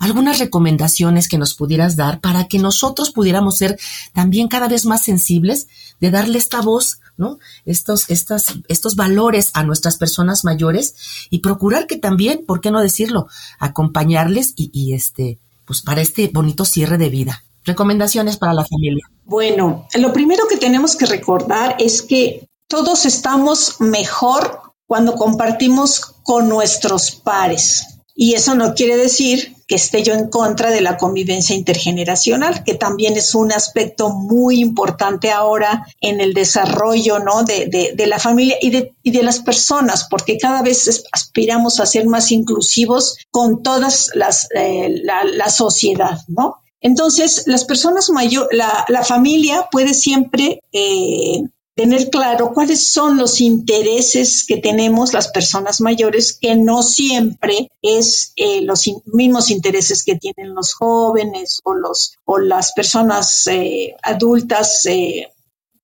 Algunas 0.00 0.40
recomendaciones 0.40 1.28
que 1.28 1.38
nos 1.38 1.54
pudieras 1.54 1.94
dar 1.94 2.20
para 2.20 2.48
que 2.48 2.58
nosotros 2.58 3.12
pudiéramos 3.12 3.56
ser 3.56 3.78
también 4.12 4.48
cada 4.48 4.66
vez 4.66 4.84
más 4.84 5.04
sensibles 5.04 5.68
de 6.00 6.10
darle 6.10 6.38
esta 6.38 6.60
voz, 6.60 6.98
¿no? 7.16 7.38
Estos, 7.64 8.10
estas, 8.10 8.54
estos 8.66 8.96
valores 8.96 9.52
a 9.54 9.62
nuestras 9.62 9.96
personas 9.96 10.44
mayores 10.44 10.96
y 11.30 11.38
procurar 11.38 11.86
que 11.86 11.98
también, 11.98 12.44
¿por 12.46 12.60
qué 12.60 12.72
no 12.72 12.80
decirlo? 12.80 13.28
Acompañarles 13.60 14.54
y, 14.56 14.70
y 14.72 14.94
este, 14.94 15.38
pues 15.64 15.82
para 15.82 16.00
este 16.00 16.30
bonito 16.32 16.64
cierre 16.64 16.98
de 16.98 17.10
vida. 17.10 17.44
Recomendaciones 17.68 18.38
para 18.38 18.54
la 18.54 18.64
familia. 18.64 19.04
Bueno, 19.24 19.86
lo 19.94 20.12
primero 20.12 20.48
que 20.48 20.56
tenemos 20.56 20.96
que 20.96 21.06
recordar 21.06 21.76
es 21.78 22.02
que 22.02 22.48
todos 22.66 23.06
estamos 23.06 23.76
mejor 23.78 24.62
cuando 24.86 25.14
compartimos 25.14 26.00
con 26.22 26.48
nuestros 26.48 27.10
pares. 27.12 27.98
Y 28.14 28.34
eso 28.34 28.56
no 28.56 28.74
quiere 28.74 28.96
decir 28.96 29.54
que 29.68 29.76
esté 29.76 30.02
yo 30.02 30.14
en 30.14 30.28
contra 30.28 30.70
de 30.70 30.80
la 30.80 30.96
convivencia 30.96 31.54
intergeneracional, 31.54 32.64
que 32.64 32.74
también 32.74 33.16
es 33.16 33.34
un 33.34 33.52
aspecto 33.52 34.10
muy 34.10 34.60
importante 34.60 35.30
ahora 35.30 35.86
en 36.00 36.20
el 36.20 36.32
desarrollo 36.32 37.18
¿no? 37.18 37.44
de, 37.44 37.94
la 38.06 38.18
familia 38.18 38.56
y 38.60 38.70
de, 38.70 38.94
de, 39.04 39.22
las 39.22 39.40
personas, 39.40 40.08
porque 40.10 40.38
cada 40.38 40.62
vez 40.62 41.04
aspiramos 41.12 41.78
a 41.78 41.86
ser 41.86 42.06
más 42.06 42.32
inclusivos 42.32 43.18
con 43.30 43.62
todas 43.62 44.10
las, 44.14 44.48
eh, 44.54 45.02
la, 45.04 45.50
sociedad, 45.50 46.18
¿no? 46.28 46.56
Entonces, 46.80 47.44
las 47.46 47.64
personas 47.64 48.10
mayores, 48.10 48.56
la, 48.56 49.04
familia 49.04 49.68
puede 49.70 49.94
siempre 49.94 50.62
eh, 50.72 51.42
tener 51.78 52.10
claro 52.10 52.52
cuáles 52.52 52.88
son 52.88 53.16
los 53.16 53.40
intereses 53.40 54.44
que 54.44 54.56
tenemos 54.56 55.12
las 55.12 55.28
personas 55.28 55.80
mayores, 55.80 56.32
que 56.32 56.56
no 56.56 56.82
siempre 56.82 57.70
es 57.82 58.32
eh, 58.34 58.62
los 58.62 58.90
mismos 59.06 59.48
intereses 59.48 60.02
que 60.02 60.16
tienen 60.16 60.56
los 60.56 60.74
jóvenes 60.74 61.60
o 61.62 61.74
los 61.74 62.16
o 62.24 62.38
las 62.38 62.72
personas 62.72 63.46
eh, 63.46 63.94
adultas. 64.02 64.86
Eh, 64.86 65.28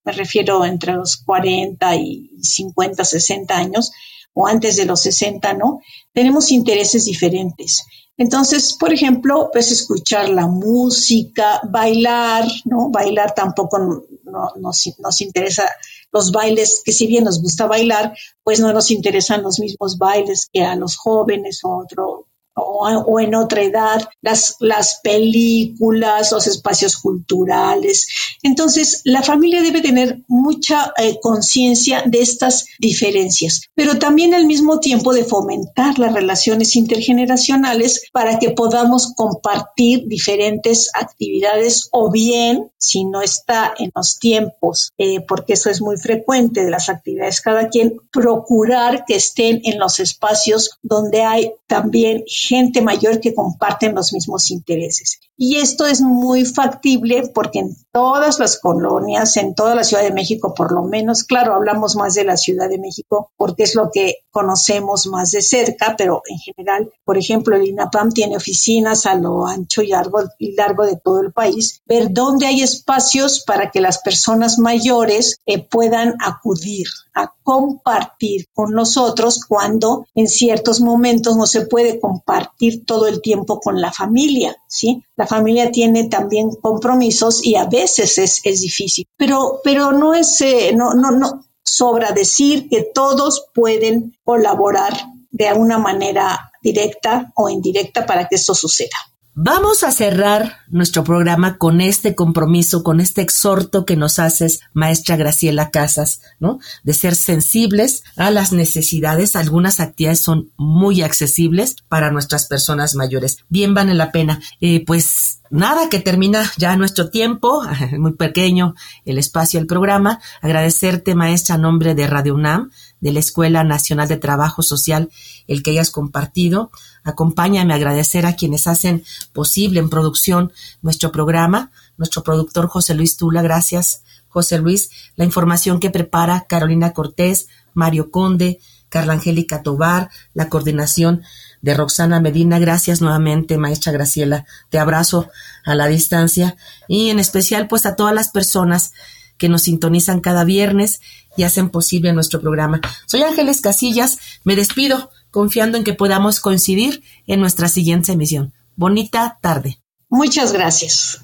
me 0.05 0.11
refiero 0.11 0.65
entre 0.65 0.95
los 0.95 1.17
40 1.19 1.95
y 1.95 2.29
50, 2.43 3.05
60 3.05 3.57
años 3.57 3.93
o 4.33 4.49
antes 4.49 4.77
de 4.77 4.87
los 4.87 5.01
60, 5.01 5.55
¿no? 5.55 5.79
Tenemos 6.13 6.51
intereses 6.51 7.05
diferentes. 7.05 7.85
Entonces, 8.17 8.77
por 8.79 8.93
ejemplo, 8.93 9.51
pues 9.53 9.73
escuchar 9.73 10.29
la 10.29 10.47
música, 10.47 11.61
bailar, 11.69 12.47
¿no? 12.65 12.91
Bailar 12.91 13.35
tampoco 13.35 13.79
no, 13.79 14.53
nos, 14.57 14.95
nos 14.99 15.21
interesa 15.21 15.69
los 16.13 16.31
bailes, 16.31 16.83
que 16.85 16.93
si 16.93 17.09
bien 17.09 17.25
nos 17.25 17.43
gusta 17.43 17.67
bailar, 17.67 18.17
pues 18.45 18.61
no 18.61 18.73
nos 18.73 18.93
interesan 18.93 19.43
los 19.43 19.59
mismos 19.59 19.99
bailes 19.99 20.49
que 20.53 20.63
a 20.63 20.77
los 20.77 20.97
jóvenes 20.97 21.65
o 21.65 21.79
otro, 21.79 22.29
o, 22.55 23.21
en 23.21 23.35
otra 23.35 23.63
edad, 23.63 24.09
las, 24.23 24.57
las 24.61 25.01
películas, 25.03 26.33
los 26.33 26.47
espacios 26.47 26.97
culturales. 26.97 28.07
Entonces, 28.43 29.01
la 29.05 29.23
familia 29.23 29.63
debe 29.63 29.81
tener 29.81 30.23
mucha 30.29 30.93
eh, 30.97 31.19
conciencia 31.21 32.03
de 32.07 32.21
estas 32.21 32.67
diferencias, 32.79 33.63
pero 33.75 33.99
también 33.99 34.35
al 34.35 34.47
mismo 34.47 34.81
tiempo 34.81 35.13
de 35.13 35.25
fomentar 35.25 35.99
las 35.99 36.13
relaciones 36.13 36.77
intergeneracionales 36.77 38.05
para 38.13 38.39
que 38.39 38.51
podamos 38.51 39.13
compartir 39.15 40.07
diferentes 40.07 40.91
actividades 40.95 41.89
o 41.93 42.11
bien, 42.11 42.71
si 42.79 43.05
no 43.05 43.23
está 43.23 43.75
en 43.79 43.91
los 43.95 44.19
tiempos, 44.19 44.93
eh, 44.99 45.21
porque 45.27 45.55
eso 45.55 45.71
es 45.71 45.81
muy 45.81 45.97
frecuente 45.97 46.65
de 46.65 46.71
las 46.71 46.89
actividades 46.89 47.41
cada 47.41 47.69
quien, 47.69 47.97
procurar 48.13 49.05
que 49.07 49.17
estén 49.17 49.61
en 49.65 49.79
los 49.79 50.01
espacios 50.01 50.79
donde 50.83 51.23
hay 51.23 51.53
también 51.67 52.25
gente 52.49 52.83
mayor 52.83 53.21
que 53.21 53.35
comparten 53.35 53.95
los 53.95 54.13
mismos 54.13 54.51
intereses. 54.51 55.21
Y 55.37 55.57
esto 55.57 55.87
es 55.87 56.01
muy 56.01 56.45
factible 56.45 57.31
porque 57.35 57.61
en 57.61 57.77
todas 57.93 58.39
las 58.39 58.59
colonias, 58.59 59.37
en 59.37 59.55
toda 59.55 59.75
la 59.75 59.85
Ciudad 59.85 60.03
de 60.03 60.13
México 60.13 60.55
por 60.55 60.73
lo 60.73 60.83
menos, 60.83 61.25
claro, 61.25 61.55
hablamos 61.55 61.97
más 61.97 62.15
de 62.15 62.25
la 62.25 62.37
Ciudad 62.37 62.69
de 62.69 62.79
México 62.79 63.31
porque 63.37 63.65
es 63.65 63.75
lo 63.75 63.91
que 63.93 64.17
conocemos 64.31 65.07
más 65.07 65.31
de 65.31 65.43
cerca, 65.43 65.95
pero 65.97 66.23
en 66.29 66.39
general, 66.39 66.93
por 67.05 67.19
ejemplo, 67.19 67.57
el 67.57 67.67
INAPAM 67.67 68.11
tiene 68.11 68.37
oficinas 68.37 69.07
a 69.07 69.15
lo 69.15 69.47
ancho 69.47 69.83
y 69.83 69.89
largo, 69.89 70.23
y 70.39 70.55
largo 70.55 70.85
de 70.85 70.97
todo 70.97 71.21
el 71.21 71.33
país, 71.33 71.83
ver 71.87 72.09
dónde 72.11 72.47
hay 72.47 72.63
espacios 72.63 73.45
para 73.45 73.71
que 73.71 73.81
las 73.81 73.99
personas 73.99 74.59
mayores 74.59 75.39
eh, 75.47 75.63
puedan 75.63 76.15
acudir 76.21 76.87
a 77.15 77.33
compartir 77.43 78.49
con 78.53 78.73
nosotros 78.73 79.45
cuando 79.47 80.07
en 80.15 80.27
ciertos 80.29 80.81
momentos 80.81 81.37
no 81.37 81.47
se 81.47 81.67
puede 81.67 82.01
compartir 82.35 82.85
todo 82.85 83.07
el 83.07 83.21
tiempo 83.21 83.61
con 83.61 83.81
la 83.81 83.93
familia, 83.93 84.57
¿sí? 84.67 85.03
La 85.17 85.27
familia 85.27 85.71
tiene 85.71 86.09
también 86.09 86.51
compromisos 86.51 87.45
y 87.45 87.57
a 87.57 87.67
veces 87.67 88.19
es, 88.19 88.41
es 88.45 88.61
difícil, 88.61 89.07
pero, 89.17 89.61
pero 89.63 89.93
no 89.93 90.15
es, 90.15 90.41
eh, 90.41 90.73
no, 90.75 90.95
no, 90.95 91.11
no, 91.13 91.45
sobra 91.63 92.13
decir 92.13 92.69
que 92.69 92.91
todos 92.95 93.47
pueden 93.55 94.17
colaborar 94.25 94.93
de 95.31 95.53
una 95.53 95.79
manera 95.79 96.51
directa 96.63 97.33
o 97.37 97.49
indirecta 97.49 98.05
para 98.05 98.29
que 98.29 98.37
esto 98.37 98.55
suceda. 98.55 98.97
Vamos 99.37 99.83
a 99.83 99.91
cerrar 99.91 100.59
nuestro 100.69 101.03
programa 101.03 101.59
con 101.59 101.81
este 101.81 102.15
compromiso, 102.15 102.85
con 102.85 103.01
este 103.01 103.21
exhorto 103.21 103.85
que 103.85 103.97
nos 103.97 104.21
haces, 104.21 104.61
maestra 104.75 105.17
Graciela 105.17 105.71
Casas, 105.71 106.21
¿no? 106.39 106.61
De 106.85 106.95
ser 106.95 107.17
sensibles 107.17 108.05
a 108.17 108.31
las 108.31 108.53
necesidades. 108.53 109.35
Algunas 109.35 109.81
actividades 109.81 110.21
son 110.21 110.53
muy 110.57 111.03
accesibles 111.03 111.75
para 111.89 112.13
nuestras 112.13 112.47
personas 112.47 112.95
mayores. 112.95 113.39
Bien 113.49 113.75
vale 113.75 113.95
la 113.95 114.13
pena. 114.13 114.41
Eh, 114.61 114.85
pues 114.87 115.41
nada, 115.51 115.89
que 115.89 115.99
termina 115.99 116.49
ya 116.57 116.77
nuestro 116.77 117.11
tiempo, 117.11 117.65
muy 117.99 118.13
pequeño 118.13 118.77
el 119.05 119.19
espacio 119.19 119.59
del 119.59 119.67
programa. 119.67 120.21
Agradecerte, 120.43 121.17
maestra, 121.17 121.57
a 121.57 121.59
nombre 121.59 121.97
de 121.97 122.07
Radio 122.07 122.37
UNAM, 122.37 122.71
de 123.01 123.13
la 123.13 123.19
Escuela 123.19 123.65
Nacional 123.65 124.07
de 124.07 124.17
Trabajo 124.17 124.63
Social, 124.63 125.11
el 125.49 125.65
que 125.65 125.73
hayas 125.73 125.91
compartido. 125.91 126.71
Acompáñame 127.05 127.73
a 127.75 127.77
agradecer 127.77 128.27
a 128.27 128.35
quienes 128.35 128.67
hacen 128.67 129.05
posible 129.33 129.79
en 129.79 129.91
producción 129.91 130.53
nuestro 130.83 131.13
programa, 131.13 131.71
nuestro 131.97 132.25
productor 132.25 132.67
José 132.67 132.95
Luis 132.95 133.17
Tula, 133.17 133.43
gracias 133.43 134.03
José 134.29 134.59
Luis, 134.59 134.91
la 135.15 135.25
información 135.25 135.79
que 135.79 135.91
prepara 135.91 136.47
Carolina 136.49 136.93
Cortés, 136.93 137.47
Mario 137.73 138.11
Conde, 138.11 138.59
Carla 138.89 139.13
Angélica 139.13 139.63
Tobar, 139.63 140.11
la 140.35 140.49
coordinación 140.49 141.23
de 141.63 141.75
Roxana 141.75 142.21
Medina. 142.21 142.59
Gracias 142.59 143.01
nuevamente, 143.01 143.59
maestra 143.59 143.93
Graciela. 143.93 144.45
Te 144.71 144.79
abrazo 144.79 145.31
a 145.65 145.75
la 145.75 145.87
distancia 145.87 146.57
y 146.89 147.11
en 147.11 147.19
especial 147.19 147.69
pues 147.69 147.87
a 147.87 147.97
todas 147.97 148.15
las 148.15 148.31
personas 148.31 148.93
que 149.39 149.49
nos 149.49 149.63
sintonizan 149.63 150.21
cada 150.21 150.45
viernes 150.45 151.01
y 151.37 151.43
hacen 151.43 151.71
posible 151.71 152.13
nuestro 152.13 152.41
programa. 152.41 152.81
Soy 153.07 153.23
Ángeles 153.23 153.61
Casillas, 153.61 154.19
me 154.45 154.57
despido 154.57 155.11
confiando 155.35 155.77
en 155.77 155.83
que 155.83 155.95
podamos 155.95 156.39
coincidir 156.39 157.03
en 157.27 157.41
nuestra 157.41 157.69
siguiente 157.69 158.13
emisión. 158.13 158.55
Bonita 158.77 159.39
tarde. 159.43 159.81
Muchas 160.09 160.53
gracias. 160.53 161.21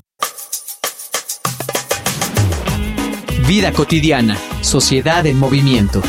Vida 3.47 3.73
cotidiana, 3.73 4.37
sociedad 4.63 5.25
en 5.27 5.39
movimiento. 5.39 6.03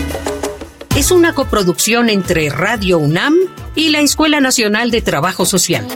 Es 0.96 1.12
una 1.12 1.36
coproducción 1.36 2.10
entre 2.10 2.50
Radio 2.50 2.98
UNAM 2.98 3.36
y 3.76 3.90
la 3.90 4.00
Escuela 4.00 4.40
Nacional 4.40 4.90
de 4.90 5.04
Trabajo 5.04 5.46
Social. 5.46 5.88